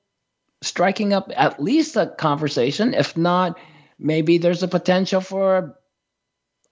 [0.63, 2.95] striking up at least a conversation.
[2.95, 3.59] If not,
[3.99, 5.77] maybe there's a potential for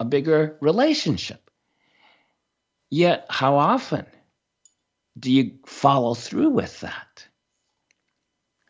[0.01, 1.51] a bigger relationship.
[2.91, 4.07] Yet, how often
[5.19, 7.27] do you follow through with that?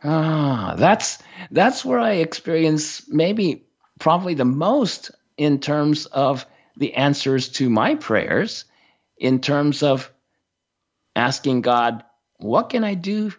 [0.02, 1.18] Ah, that's
[1.50, 3.66] that's where I experience maybe
[3.98, 8.64] probably the most in terms of the answers to my prayers,
[9.18, 10.12] in terms of
[11.14, 12.04] asking God,
[12.36, 13.32] what can I do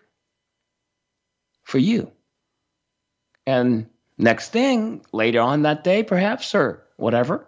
[1.69, 2.11] for you.
[3.45, 7.47] And next thing, later on that day, perhaps, or whatever,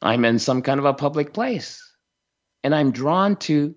[0.00, 1.84] I'm in some kind of a public place
[2.64, 3.74] and I'm drawn to,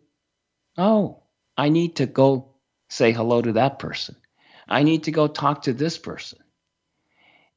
[0.77, 1.23] oh,
[1.57, 2.55] I need to go
[2.89, 4.15] say hello to that person.
[4.67, 6.39] I need to go talk to this person.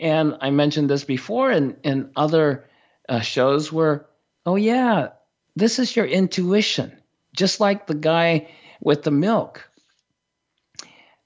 [0.00, 2.68] And I mentioned this before in, in other
[3.08, 4.06] uh, shows where,
[4.44, 5.10] oh, yeah,
[5.56, 6.92] this is your intuition.
[7.36, 8.48] Just like the guy
[8.80, 9.68] with the milk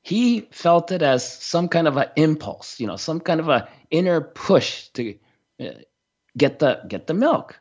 [0.09, 3.69] he felt it as some kind of an impulse, you know, some kind of a
[3.91, 5.19] inner push to
[5.61, 5.67] uh,
[6.35, 7.61] get the get the milk.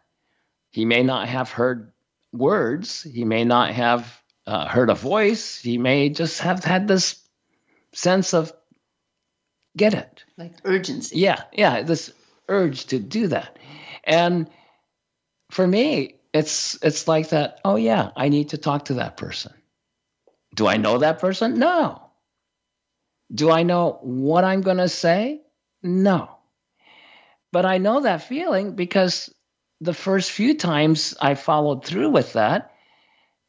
[0.72, 1.92] He may not have heard
[2.32, 3.04] words.
[3.04, 5.60] He may not have uh, heard a voice.
[5.60, 7.22] He may just have had this
[7.94, 8.54] sense of
[9.76, 11.20] get it, like urgency.
[11.20, 12.14] Yeah, yeah, this
[12.48, 13.60] urge to do that,
[14.06, 14.50] and
[15.52, 17.60] for me, it's it's like that.
[17.66, 19.54] Oh yeah, I need to talk to that person.
[20.56, 21.60] Do I know that person?
[21.60, 22.02] No.
[23.34, 25.42] Do I know what I'm going to say?
[25.84, 26.30] No.
[27.52, 29.34] But I know that feeling because
[29.82, 32.72] the first few times I followed through with that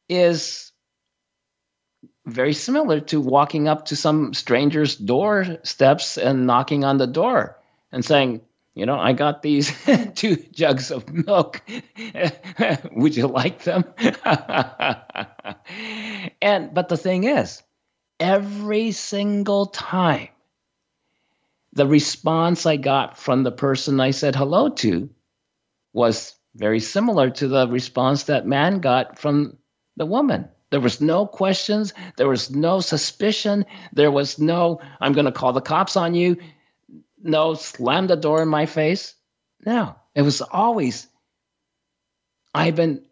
[0.09, 0.72] is
[2.27, 7.59] very similar to walking up to some stranger's doorsteps and knocking on the door
[7.90, 8.42] and saying,
[8.74, 9.72] you know, I got these
[10.14, 11.62] two jugs of milk.
[12.92, 13.85] Would you like them?
[16.42, 17.62] and but the thing is,
[18.20, 20.28] every single time.
[21.74, 25.11] The response I got from the person I said hello to
[25.92, 29.59] was very similar to the response that man got from
[29.96, 30.48] the woman.
[30.70, 35.53] There was no questions, there was no suspicion, there was no, I'm going to call
[35.53, 36.36] the cops on you,
[37.22, 39.14] no, slam the door in my face.
[39.64, 41.06] No, it was always,
[42.54, 43.04] I've been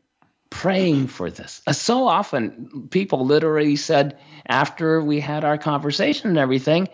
[0.50, 1.62] praying for this.
[1.66, 6.88] Uh, so often, people literally said, after we had our conversation and everything,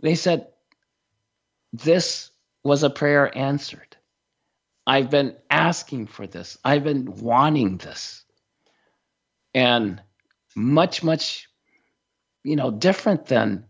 [0.00, 0.48] they said,
[1.72, 2.30] This
[2.64, 3.96] was a prayer answered.
[4.86, 8.24] I've been asking for this, I've been wanting this.
[9.54, 10.00] And
[10.56, 11.48] much, much,
[12.42, 13.64] you know, different than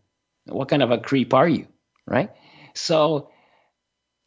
[0.46, 1.66] what kind of a creep are you,
[2.06, 2.30] right?
[2.74, 3.30] So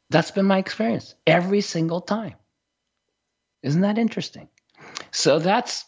[0.09, 2.35] that's been my experience every single time.
[3.61, 4.49] Isn't that interesting?
[5.11, 5.85] So that's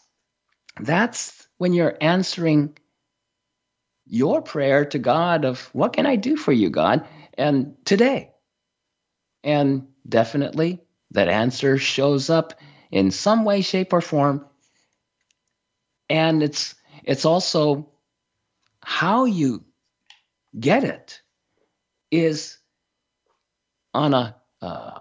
[0.80, 2.76] that's when you're answering
[4.06, 7.06] your prayer to God of what can I do for you, God?
[7.34, 8.30] And today.
[9.42, 10.82] And definitely
[11.12, 12.54] that answer shows up
[12.90, 14.46] in some way, shape, or form.
[16.08, 17.90] And it's it's also
[18.80, 19.64] how you
[20.58, 21.20] get it
[22.10, 22.58] is
[23.94, 25.00] on a uh,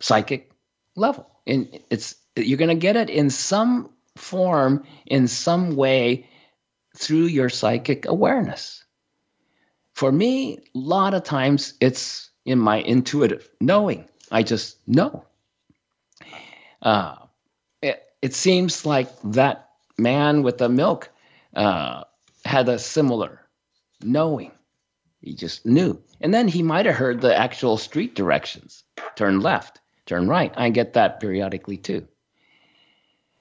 [0.00, 0.50] psychic
[0.96, 1.30] level.
[1.46, 6.28] And it's you're going to get it in some form, in some way,
[6.96, 8.84] through your psychic awareness.
[9.94, 14.08] For me, a lot of times it's in my intuitive knowing.
[14.30, 15.24] I just know.
[16.82, 17.16] Uh,
[17.82, 21.10] it, it seems like that man with the milk
[21.54, 22.04] uh,
[22.44, 23.40] had a similar
[24.02, 24.52] knowing.
[25.20, 26.00] He just knew.
[26.20, 28.84] And then he might have heard the actual street directions
[29.16, 30.52] turn left, turn right.
[30.56, 32.06] I get that periodically too.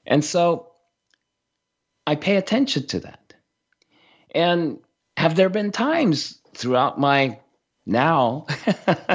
[0.06, 0.72] And so
[2.06, 3.34] I pay attention to that.
[4.34, 4.80] And
[5.18, 7.40] have there been times throughout my
[7.86, 8.48] now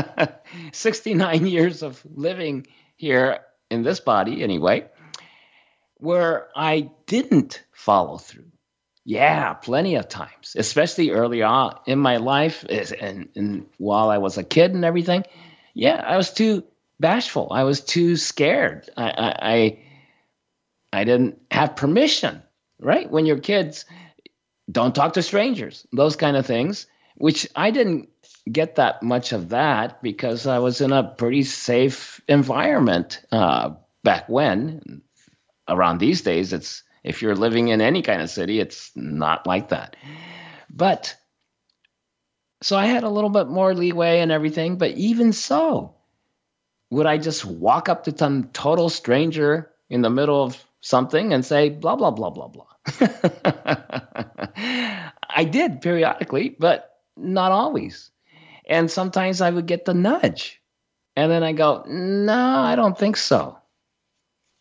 [0.73, 3.41] 69 years of living here
[3.71, 4.87] in this body, anyway,
[5.97, 8.52] where I didn't follow through?
[9.05, 14.39] Yeah, plenty of times, especially early on in my life and, and while I was
[14.39, 15.25] a kid and everything.
[15.75, 16.63] Yeah, I was too
[17.01, 17.49] bashful.
[17.51, 18.89] I was too scared.
[18.97, 19.79] I, I,
[20.93, 22.43] I, didn't have permission,
[22.79, 23.11] right?
[23.11, 23.87] When you're kids,
[24.71, 26.87] don't talk to strangers, those kind of things,
[27.17, 28.09] which I didn't
[28.51, 33.71] get that much of that because I was in a pretty safe environment uh,
[34.05, 35.03] back when.
[35.69, 39.71] Around these days, it's if you're living in any kind of city, it's not like
[39.71, 39.97] that.
[40.71, 41.17] But
[42.63, 45.97] so I had a little bit more leeway and everything, but even so,
[46.91, 51.45] would I just walk up to some total stranger in the middle of something and
[51.45, 52.67] say blah blah blah blah blah?
[55.35, 58.11] I did periodically, but not always.
[58.67, 60.61] And sometimes I would get the nudge.
[61.17, 63.59] And then I go, "No, I don't think so."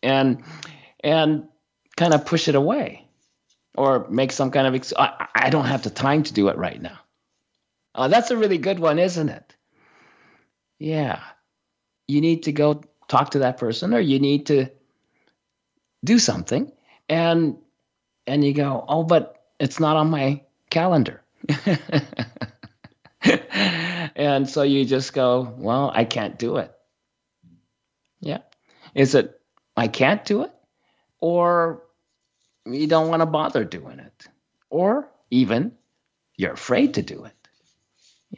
[0.02, 0.44] And
[1.02, 1.48] and
[2.02, 3.06] kind of push it away
[3.76, 6.56] or make some kind of ex- I, I don't have the time to do it
[6.56, 6.98] right now.
[7.94, 9.54] Uh, that's a really good one isn't it?
[10.80, 11.20] Yeah.
[12.08, 14.66] You need to go talk to that person or you need to
[16.04, 16.72] do something
[17.08, 17.56] and
[18.26, 21.22] and you go oh but it's not on my calendar.
[24.14, 26.72] And so you just go well i can't do it.
[28.20, 28.42] Yeah.
[28.94, 29.40] Is it
[29.76, 30.52] i can't do it?
[31.20, 31.84] Or
[32.66, 34.28] you don't want to bother doing it,
[34.70, 35.72] or even
[36.36, 37.34] you're afraid to do it.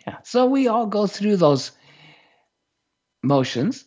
[0.07, 0.19] Yeah.
[0.25, 1.73] So we all go through those
[3.23, 3.85] motions,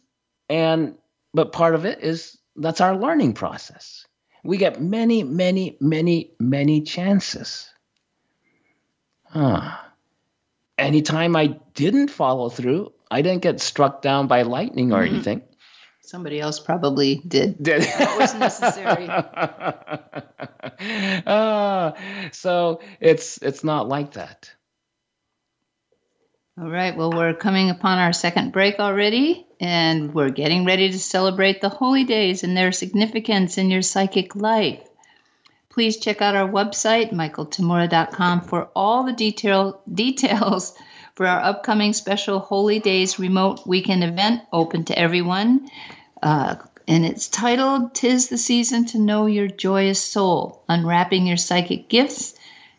[0.49, 0.95] and
[1.33, 4.05] but part of it is that's our learning process.
[4.43, 7.69] We get many, many, many, many chances.
[9.25, 9.77] Huh.
[10.77, 15.15] Anytime I didn't follow through, I didn't get struck down by lightning or mm-hmm.
[15.15, 15.41] anything.
[16.07, 17.61] Somebody else probably did.
[17.61, 19.09] Did that was necessary.
[21.27, 21.91] uh,
[22.31, 24.49] so it's it's not like that.
[26.57, 26.95] All right.
[26.95, 31.67] Well, we're coming upon our second break already, and we're getting ready to celebrate the
[31.67, 34.87] holy days and their significance in your psychic life.
[35.67, 40.73] Please check out our website, michaeltamura.com, for all the detail details
[41.15, 45.67] for our upcoming special Holy Days remote weekend event open to everyone.
[46.21, 46.55] Uh,
[46.87, 52.35] and it's titled Tis the Season to Know Your Joyous Soul Unwrapping Your Psychic Gifts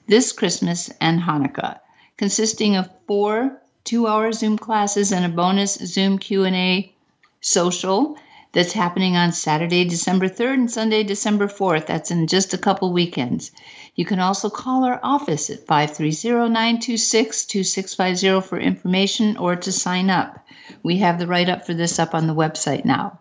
[0.06, 1.80] this Christmas and Hanukkah,
[2.16, 6.94] consisting of four two-hour Zoom classes and a bonus Zoom Q&A
[7.42, 8.16] social
[8.52, 11.84] that's happening on Saturday, December 3rd and Sunday, December 4th.
[11.86, 13.50] That's in just a couple weekends.
[13.94, 20.46] You can also call our office at 530-926-2650 for information or to sign up.
[20.82, 23.20] We have the write-up for this up on the website now.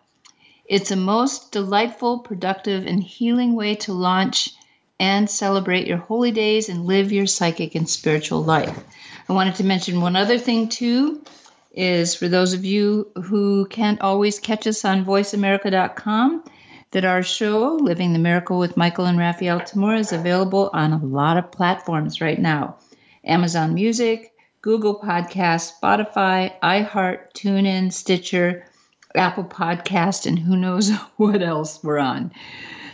[0.67, 4.53] It's a most delightful, productive, and healing way to launch
[4.99, 8.83] and celebrate your holy days and live your psychic and spiritual life.
[9.29, 11.23] I wanted to mention one other thing too
[11.71, 16.43] is for those of you who can't always catch us on voiceamerica.com
[16.91, 21.05] that our show Living the Miracle with Michael and Raphaelle Tamura is available on a
[21.05, 22.77] lot of platforms right now.
[23.23, 28.65] Amazon Music, Google Podcasts, Spotify, iHeart, TuneIn, Stitcher,
[29.17, 32.31] Apple Podcast, and who knows what else we're on.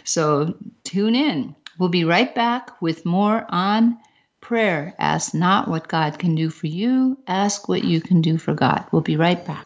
[0.03, 1.55] So tune in.
[1.79, 3.97] We'll be right back with more on
[4.41, 4.93] prayer.
[4.99, 8.85] Ask not what God can do for you, ask what you can do for God.
[8.91, 9.65] We'll be right back.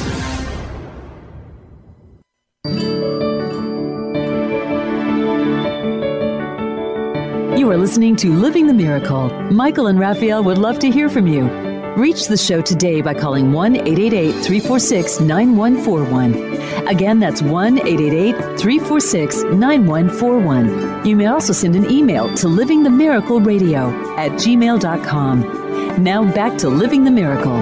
[7.71, 9.29] are listening to Living the Miracle.
[9.49, 11.47] Michael and Raphaelle would love to hear from you.
[11.95, 16.87] Reach the show today by calling 1 888 346 9141.
[16.89, 21.05] Again, that's 1 888 346 9141.
[21.05, 26.03] You may also send an email to livingthemiracleradio at gmail.com.
[26.03, 27.61] Now back to Living the Miracle.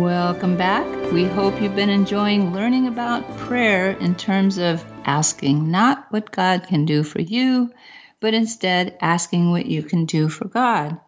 [0.00, 0.86] Welcome back.
[1.12, 6.66] We hope you've been enjoying learning about prayer in terms of asking not what God
[6.66, 7.72] can do for you,
[8.20, 10.98] but instead asking what you can do for God.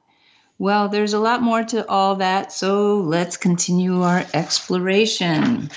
[0.59, 5.71] Well, there's a lot more to all that, so let's continue our exploration.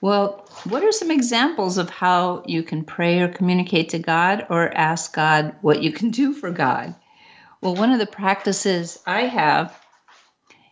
[0.00, 4.76] Well, what are some examples of how you can pray or communicate to God or
[4.76, 6.94] ask God what you can do for God?
[7.60, 9.76] Well, one of the practices I have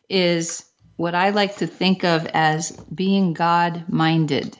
[0.08, 0.64] is
[0.96, 4.58] what I like to think of as being God minded.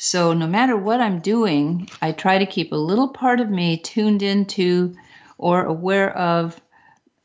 [0.00, 3.78] So, no matter what I'm doing, I try to keep a little part of me
[3.78, 4.94] tuned into
[5.36, 6.60] or aware of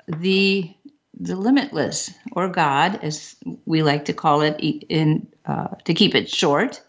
[0.08, 0.74] the
[1.20, 6.32] the limitless or God, as we like to call it, in uh, to keep it
[6.32, 6.82] short.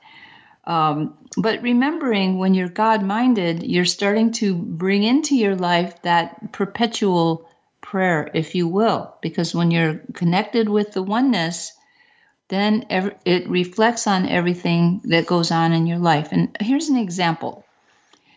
[0.66, 6.52] Um, but remembering when you're God minded, you're starting to bring into your life that
[6.52, 7.46] perpetual
[7.82, 11.72] prayer, if you will, because when you're connected with the oneness,
[12.48, 16.28] then it reflects on everything that goes on in your life.
[16.32, 17.64] And here's an example.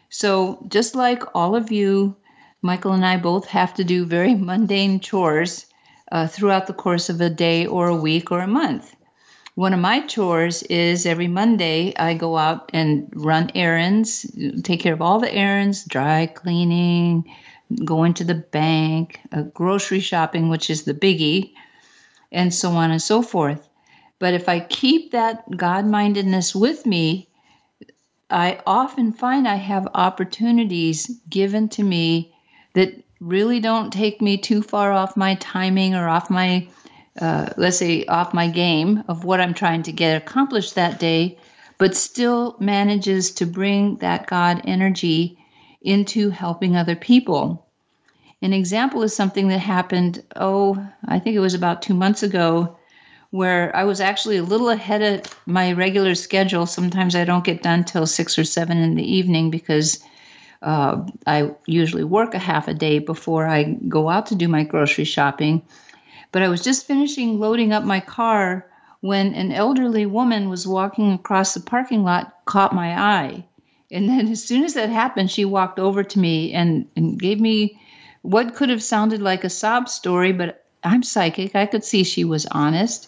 [0.09, 2.17] So, just like all of you,
[2.61, 5.65] Michael and I both have to do very mundane chores
[6.11, 8.95] uh, throughout the course of a day or a week or a month.
[9.55, 14.25] One of my chores is every Monday I go out and run errands,
[14.63, 17.25] take care of all the errands, dry cleaning,
[17.85, 21.53] going to the bank, uh, grocery shopping, which is the biggie,
[22.31, 23.66] and so on and so forth.
[24.19, 27.27] But if I keep that God mindedness with me,
[28.29, 32.33] I often find I have opportunities given to me
[32.73, 36.67] that really don't take me too far off my timing or off my,
[37.21, 41.37] uh, let's say, off my game of what I'm trying to get accomplished that day,
[41.77, 45.37] but still manages to bring that God energy
[45.81, 47.65] into helping other people.
[48.41, 52.77] An example is something that happened, oh, I think it was about two months ago
[53.31, 56.65] where I was actually a little ahead of my regular schedule.
[56.65, 60.01] Sometimes I don't get done till six or seven in the evening because
[60.61, 64.63] uh, I usually work a half a day before I go out to do my
[64.63, 65.61] grocery shopping.
[66.31, 68.69] But I was just finishing loading up my car
[69.01, 73.45] when an elderly woman was walking across the parking lot, caught my eye.
[73.91, 77.39] And then, as soon as that happened, she walked over to me and, and gave
[77.39, 77.79] me
[78.21, 81.55] what could have sounded like a sob story, but I'm psychic.
[81.55, 83.07] I could see she was honest.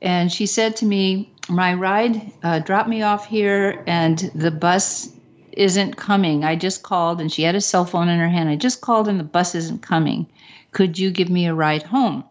[0.00, 5.10] And she said to me, My ride uh, dropped me off here, and the bus
[5.52, 6.44] isn't coming.
[6.44, 8.48] I just called, and she had a cell phone in her hand.
[8.48, 10.26] I just called, and the bus isn't coming.
[10.70, 12.24] Could you give me a ride home?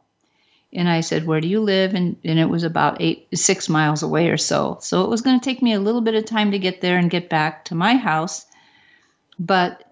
[0.72, 1.94] And I said, Where do you live?
[1.94, 4.78] And, and it was about eight, six miles away or so.
[4.82, 6.98] So it was going to take me a little bit of time to get there
[6.98, 8.46] and get back to my house.
[9.40, 9.84] But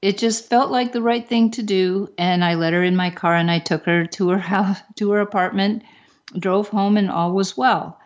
[0.00, 2.12] it just felt like the right thing to do.
[2.16, 5.10] And I let her in my car and I took her to her house, to
[5.10, 5.82] her apartment
[6.36, 7.98] drove home and all was well.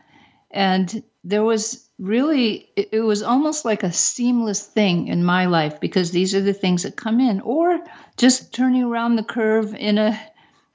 [0.50, 6.10] And there was really it, was almost like a seamless thing in my life because
[6.10, 7.80] these are the things that come in or
[8.16, 10.20] just turning around the curve in a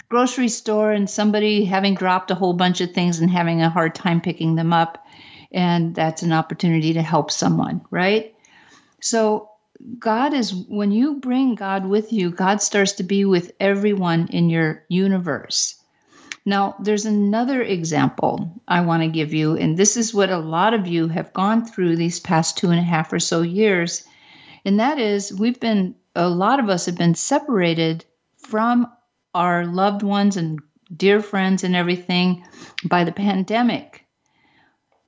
[0.10, 3.94] grocery store and somebody having dropped a whole bunch of things and having a hard
[3.94, 5.06] time picking them up.
[5.52, 8.34] And that's an opportunity to help someone right?
[9.02, 9.50] So
[10.00, 14.50] god is when you bring god with you god starts to be with everyone in
[14.50, 15.77] your universe
[16.48, 20.74] now, there's another example I want to give you, and this is what a lot
[20.74, 24.08] of you have gone through these past two and a half or so years.
[24.64, 28.06] And that is, we've been, a lot of us have been separated
[28.38, 28.90] from
[29.36, 30.62] our loved ones and
[30.96, 32.46] dear friends and everything
[32.86, 34.06] by the pandemic.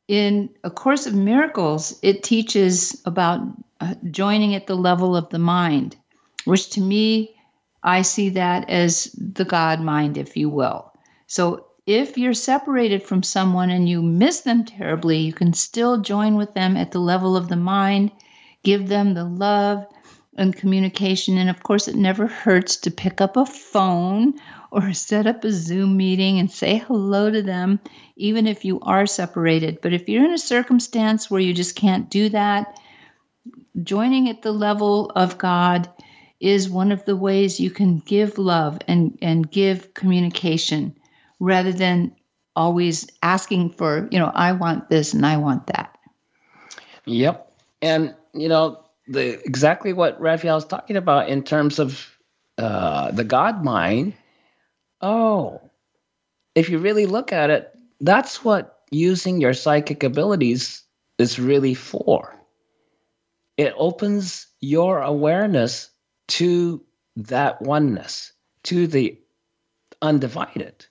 [0.09, 3.39] In A Course of Miracles, it teaches about
[3.79, 5.95] uh, joining at the level of the mind,
[6.43, 7.33] which to me,
[7.81, 10.88] I see that as the God mind, if you will.
[11.29, 16.35] So if you're separated from someone and you miss them terribly, you can still join
[16.37, 18.11] with them at the level of the mind,
[18.63, 19.85] give them the love
[20.37, 21.37] and communication.
[21.37, 24.39] And of course, it never hurts to pick up a phone
[24.71, 27.79] or set up a Zoom meeting and say hello to them,
[28.15, 29.81] even if you are separated.
[29.81, 32.79] But if you're in a circumstance where you just can't do that,
[33.83, 35.87] joining at the level of God
[36.39, 40.95] is one of the ways you can give love and, and give communication
[41.39, 42.15] rather than
[42.55, 45.97] always asking for, you know, I want this and I want that.
[47.05, 47.51] Yep.
[47.81, 52.15] And, you know, the exactly what Raphaelle is talking about in terms of
[52.57, 54.13] uh, the God mind.
[55.01, 55.61] Oh,
[56.55, 57.71] if you really look at it,
[58.01, 60.83] that's what using your psychic abilities
[61.17, 62.35] is really for.
[63.57, 65.89] It opens your awareness
[66.29, 66.83] to
[67.15, 68.31] that oneness,
[68.63, 69.19] to the
[70.01, 70.85] undivided.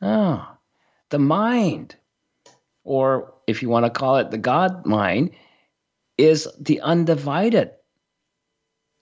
[0.00, 0.58] Ah,
[1.10, 1.96] the mind,
[2.84, 5.30] or if you want to call it the God mind,
[6.16, 7.70] is the undivided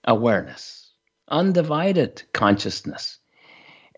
[0.03, 0.91] awareness,
[1.27, 3.19] undivided consciousness.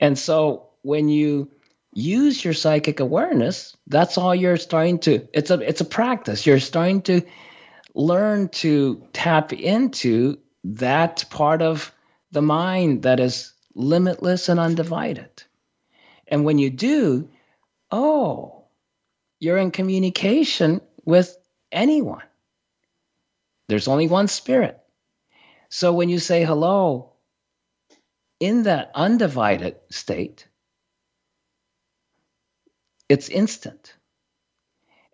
[0.01, 1.51] And so when you
[1.93, 6.45] use your psychic awareness, that's all you're starting to it's a it's a practice.
[6.45, 7.21] You're starting to
[7.93, 11.93] learn to tap into that part of
[12.31, 15.43] the mind that is limitless and undivided.
[16.29, 17.29] And when you do,
[17.91, 18.63] oh,
[19.39, 21.35] you're in communication with
[21.71, 22.23] anyone.
[23.67, 24.79] There's only one spirit.
[25.69, 27.13] So when you say hello
[28.39, 30.47] in that undivided state,
[33.07, 33.95] it's instant.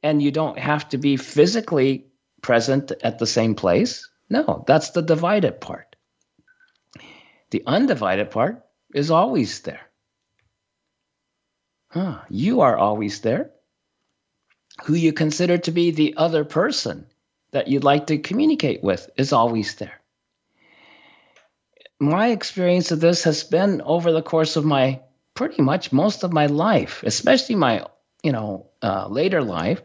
[0.04, 2.06] And you don't have to be physically
[2.42, 4.10] present at the same place.
[4.30, 5.96] No, that's the divided part.
[7.52, 9.85] The undivided part is always there.
[12.30, 13.52] You are always there.
[14.84, 17.08] Who you consider to be the other person
[17.52, 20.02] that you'd like to communicate with is always there.
[22.00, 25.00] My experience of this has been over the course of my
[25.34, 27.86] pretty much most of my life, especially my
[28.22, 29.82] you know uh, later life.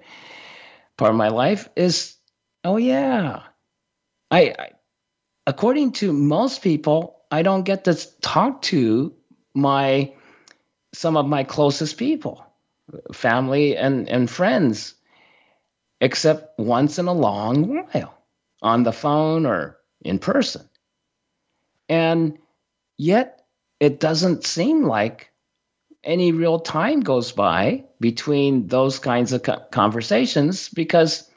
[0.97, 2.17] Part of my life is
[2.65, 3.43] oh yeah,
[4.31, 4.71] I, I
[5.47, 9.15] according to most people, I don't get to talk to
[9.55, 10.13] my
[10.93, 12.45] some of my closest people,
[13.13, 14.95] family and, and friends,
[16.01, 18.15] except once in a long while
[18.63, 20.69] on the phone or in person.
[21.89, 22.39] And
[22.97, 23.45] yet,
[23.79, 25.31] it doesn't seem like
[26.03, 31.29] any real time goes by between those kinds of conversations because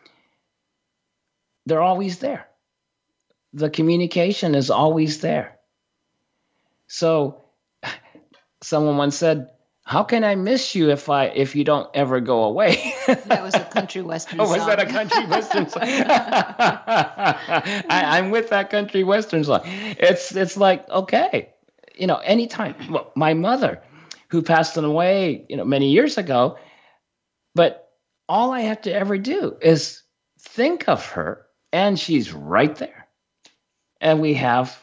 [1.66, 2.48] they're always there.
[3.54, 5.60] The communication is always there.
[6.88, 7.43] So
[8.64, 9.50] someone once said,
[9.84, 13.54] "How can I miss you if I if you don't ever go away?" that was
[13.54, 14.40] a country western.
[14.40, 14.68] oh, was song.
[14.68, 15.84] that a country western song?
[17.90, 19.62] I, am with that country western song.
[19.66, 21.50] It's it's like okay,
[21.96, 22.76] you know, anytime.
[22.90, 23.82] Well, my mother,
[24.30, 26.58] who passed away, you know, many years ago,
[27.54, 27.92] but
[28.28, 30.02] all I have to ever do is
[30.40, 33.08] think of her, and she's right there,
[34.00, 34.82] and we have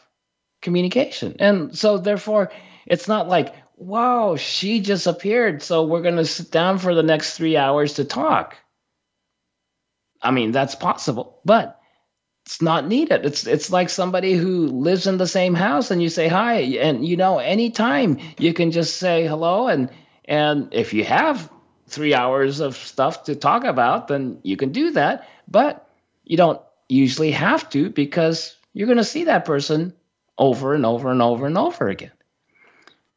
[0.61, 2.51] communication, and so therefore.
[2.87, 5.63] It's not like wow, she just appeared.
[5.63, 8.55] So we're going to sit down for the next three hours to talk.
[10.21, 11.79] I mean, that's possible, but
[12.45, 13.25] it's not needed.
[13.25, 17.05] It's it's like somebody who lives in the same house and you say hi, and
[17.05, 19.89] you know, anytime you can just say hello, and
[20.25, 21.51] and if you have
[21.87, 25.27] three hours of stuff to talk about, then you can do that.
[25.47, 25.89] But
[26.23, 29.93] you don't usually have to because you're going to see that person
[30.37, 32.11] over and over and over and over again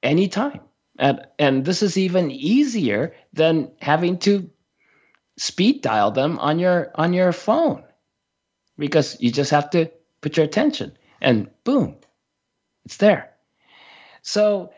[0.04, 0.60] anytime.
[0.98, 4.50] And, and this is even easier than having to
[5.36, 7.82] speed dial them on your on your phone
[8.78, 9.90] because you just have to
[10.20, 11.96] put your attention and boom,
[12.84, 13.30] it's there.
[14.22, 14.72] So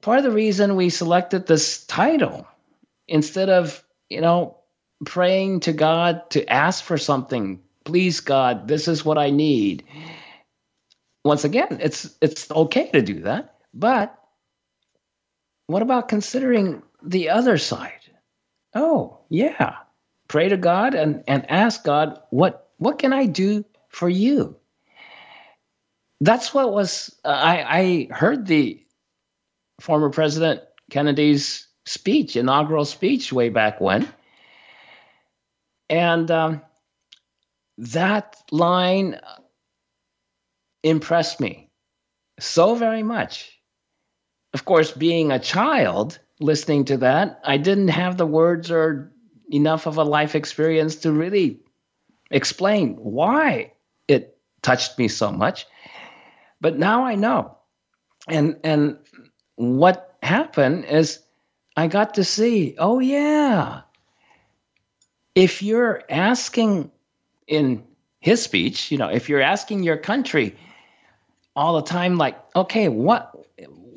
[0.00, 2.46] part of the reason we selected this title
[3.06, 4.58] instead of, you know,
[5.04, 9.84] praying to God to ask for something, please God, this is what I need.
[11.24, 14.19] Once again, it's it's okay to do that, but
[15.70, 17.92] what about considering the other side?
[18.74, 19.76] Oh, yeah.
[20.26, 24.56] Pray to God and, and ask God, what what can I do for you?
[26.20, 28.84] That's what was I, I heard the
[29.80, 30.60] former President
[30.90, 34.08] Kennedy's speech, inaugural speech way back when.
[35.88, 36.62] And um,
[37.78, 39.20] that line
[40.82, 41.70] impressed me
[42.38, 43.59] so very much.
[44.52, 49.12] Of course, being a child listening to that, I didn't have the words or
[49.52, 51.60] enough of a life experience to really
[52.30, 53.72] explain why
[54.08, 55.66] it touched me so much.
[56.60, 57.56] But now I know.
[58.28, 58.98] And and
[59.56, 61.20] what happened is
[61.76, 63.82] I got to see, oh, yeah.
[65.34, 66.90] If you're asking
[67.46, 67.84] in
[68.20, 70.56] his speech, you know, if you're asking your country
[71.56, 73.32] all the time, like, okay, what,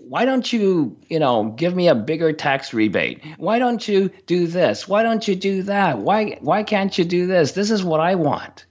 [0.07, 3.23] why don't you, you know, give me a bigger tax rebate?
[3.37, 4.87] Why don't you do this?
[4.87, 5.99] Why don't you do that?
[5.99, 7.53] Why, why can't you do this?
[7.53, 8.65] This is what I want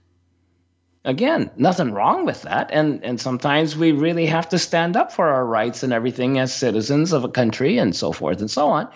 [1.05, 2.69] again, nothing wrong with that.
[2.71, 6.53] And and sometimes we really have to stand up for our rights and everything as
[6.53, 8.89] citizens of a country and so forth and so on.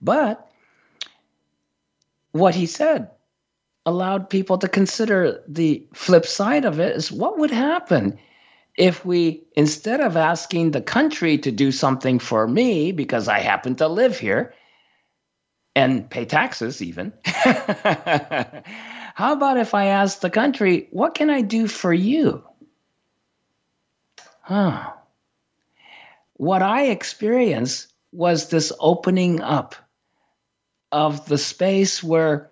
[0.00, 0.50] But
[2.32, 3.10] what he said
[3.84, 8.18] allowed people to consider the flip side of it is what would happen
[8.76, 13.74] if we instead of asking the country to do something for me because I happen
[13.76, 14.54] to live here
[15.74, 17.12] and pay taxes even
[19.14, 22.42] How about if I ask the country, what can I do for you?
[24.40, 24.92] Huh.
[26.34, 29.76] What I experienced was this opening up
[30.90, 32.50] of the space where,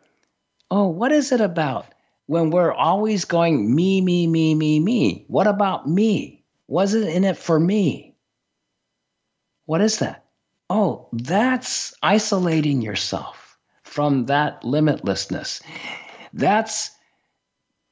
[0.70, 1.86] oh, what is it about
[2.31, 5.24] when we're always going me, me, me, me, me?
[5.26, 6.45] What about me?
[6.68, 8.14] Wasn't in it for me?
[9.66, 10.24] What is that?
[10.68, 15.61] Oh, that's isolating yourself from that limitlessness
[16.33, 16.93] that's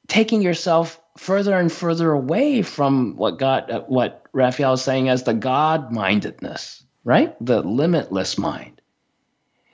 [0.07, 5.23] taking yourself further and further away from what God, uh, what Raphaelle is saying as
[5.23, 7.35] the God mindedness, right?
[7.41, 8.79] The limitless mind.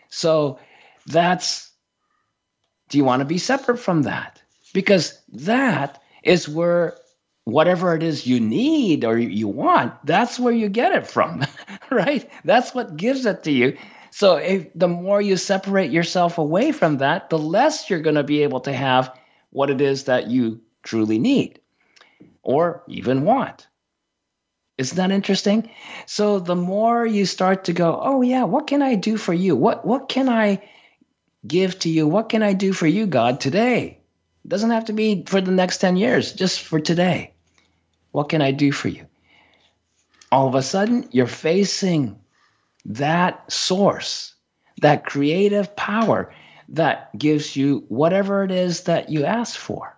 [0.09, 0.57] So
[1.05, 1.70] that's,
[2.89, 4.34] do you want to be separate from that?
[4.76, 6.97] Because that is where
[7.45, 11.45] whatever it is you need or you want, that's where you get it from,
[11.89, 12.30] right?
[12.43, 13.78] That's what gives it to you.
[14.11, 18.23] So if the more you separate yourself away from that, the less you're going to
[18.23, 19.17] be able to have
[19.49, 21.61] what it is that you truly need
[22.43, 23.67] or even want.
[24.78, 25.69] Isn't that interesting?
[26.05, 29.55] So the more you start to go, oh yeah, what can I do for you?
[29.55, 30.61] What what can I
[31.47, 32.07] give to you?
[32.07, 33.99] What can I do for you, God, today?
[34.45, 37.33] It doesn't have to be for the next 10 years, just for today.
[38.11, 39.07] What can I do for you?
[40.31, 42.19] All of a sudden, you're facing
[42.85, 44.35] that source,
[44.81, 46.31] that creative power
[46.69, 49.97] that gives you whatever it is that you ask for.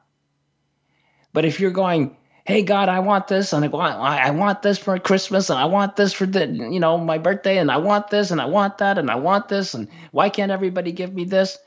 [1.33, 4.77] But if you're going, hey God, I want this, and I want I want this
[4.77, 8.09] for Christmas, and I want this for the you know my birthday, and I want
[8.09, 11.25] this, and I want that, and I want this, and why can't everybody give me
[11.25, 11.57] this?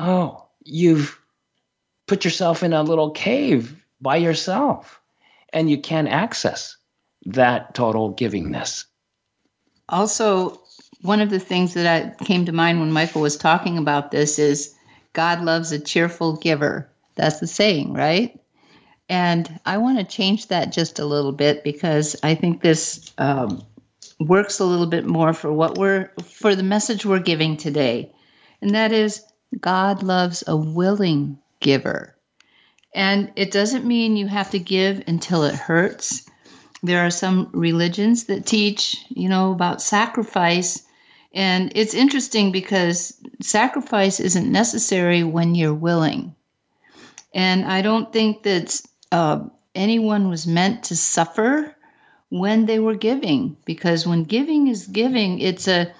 [0.00, 1.16] Oh, you've
[2.06, 5.00] put yourself in a little cave by yourself,
[5.52, 6.76] and you can't access
[7.24, 8.84] that total givingness
[9.88, 10.60] also,
[11.02, 14.38] one of the things that I came to mind when Michael was talking about this
[14.38, 14.74] is
[15.12, 16.90] God loves a cheerful giver.
[17.14, 18.38] That's the saying, right?
[19.08, 23.62] And I want to change that just a little bit because I think this um,
[24.18, 28.12] works a little bit more for what we're for the message we're giving today,
[28.60, 29.22] and that is
[29.60, 32.16] God loves a willing giver.
[32.94, 36.28] And it doesn't mean you have to give until it hurts.
[36.82, 40.82] There are some religions that teach, you know, about sacrifice.
[41.34, 46.34] And it's interesting because sacrifice isn't necessary when you're willing.
[47.34, 48.80] And I don't think that
[49.12, 49.40] uh,
[49.74, 51.76] anyone was meant to suffer
[52.30, 55.92] when they were giving, because when giving is giving, it's a,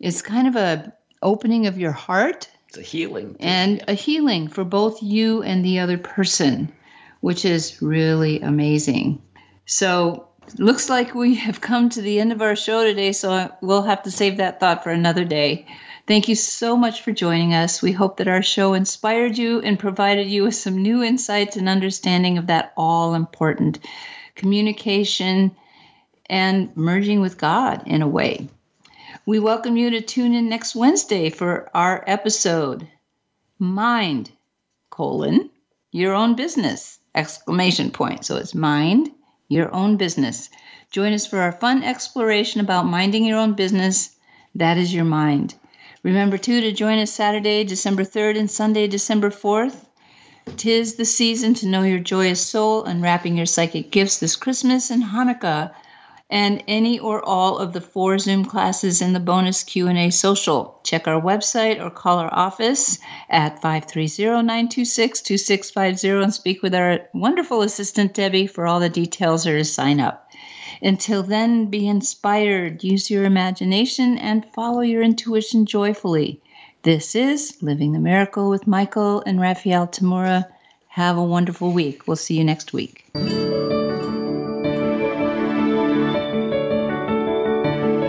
[0.00, 2.48] it's kind of a opening of your heart.
[2.72, 3.36] It's a healing.
[3.38, 6.72] And a healing for both you and the other person,
[7.20, 9.20] which is really amazing.
[9.66, 13.82] So looks like we have come to the end of our show today, so we'll
[13.82, 15.66] have to save that thought for another day.
[16.06, 17.82] Thank you so much for joining us.
[17.82, 21.68] We hope that our show inspired you and provided you with some new insights and
[21.68, 23.80] understanding of that all important
[24.34, 25.54] communication
[26.24, 28.48] and merging with God in a way.
[29.24, 32.88] We welcome you to tune in next Wednesday for our episode
[33.56, 34.32] Mind
[34.90, 35.48] colon
[35.92, 38.24] your own business exclamation point.
[38.24, 39.12] So it's mind
[39.46, 40.50] your own business.
[40.90, 44.16] Join us for our fun exploration about minding your own business.
[44.56, 45.54] That is your mind.
[46.02, 49.86] Remember, too, to join us Saturday, December 3rd and Sunday, December 4th.
[50.56, 55.04] Tis the season to know your joyous soul, unwrapping your psychic gifts this Christmas and
[55.04, 55.72] Hanukkah
[56.32, 60.80] and any or all of the four Zoom classes in the bonus Q&A social.
[60.82, 68.14] Check our website or call our office at 530-926-2650 and speak with our wonderful assistant
[68.14, 70.30] Debbie for all the details or to sign up.
[70.80, 76.40] Until then, be inspired, use your imagination, and follow your intuition joyfully.
[76.82, 80.46] This is Living the Miracle with Michael and Raphaelle Tamura.
[80.88, 82.08] Have a wonderful week.
[82.08, 83.04] We'll see you next week.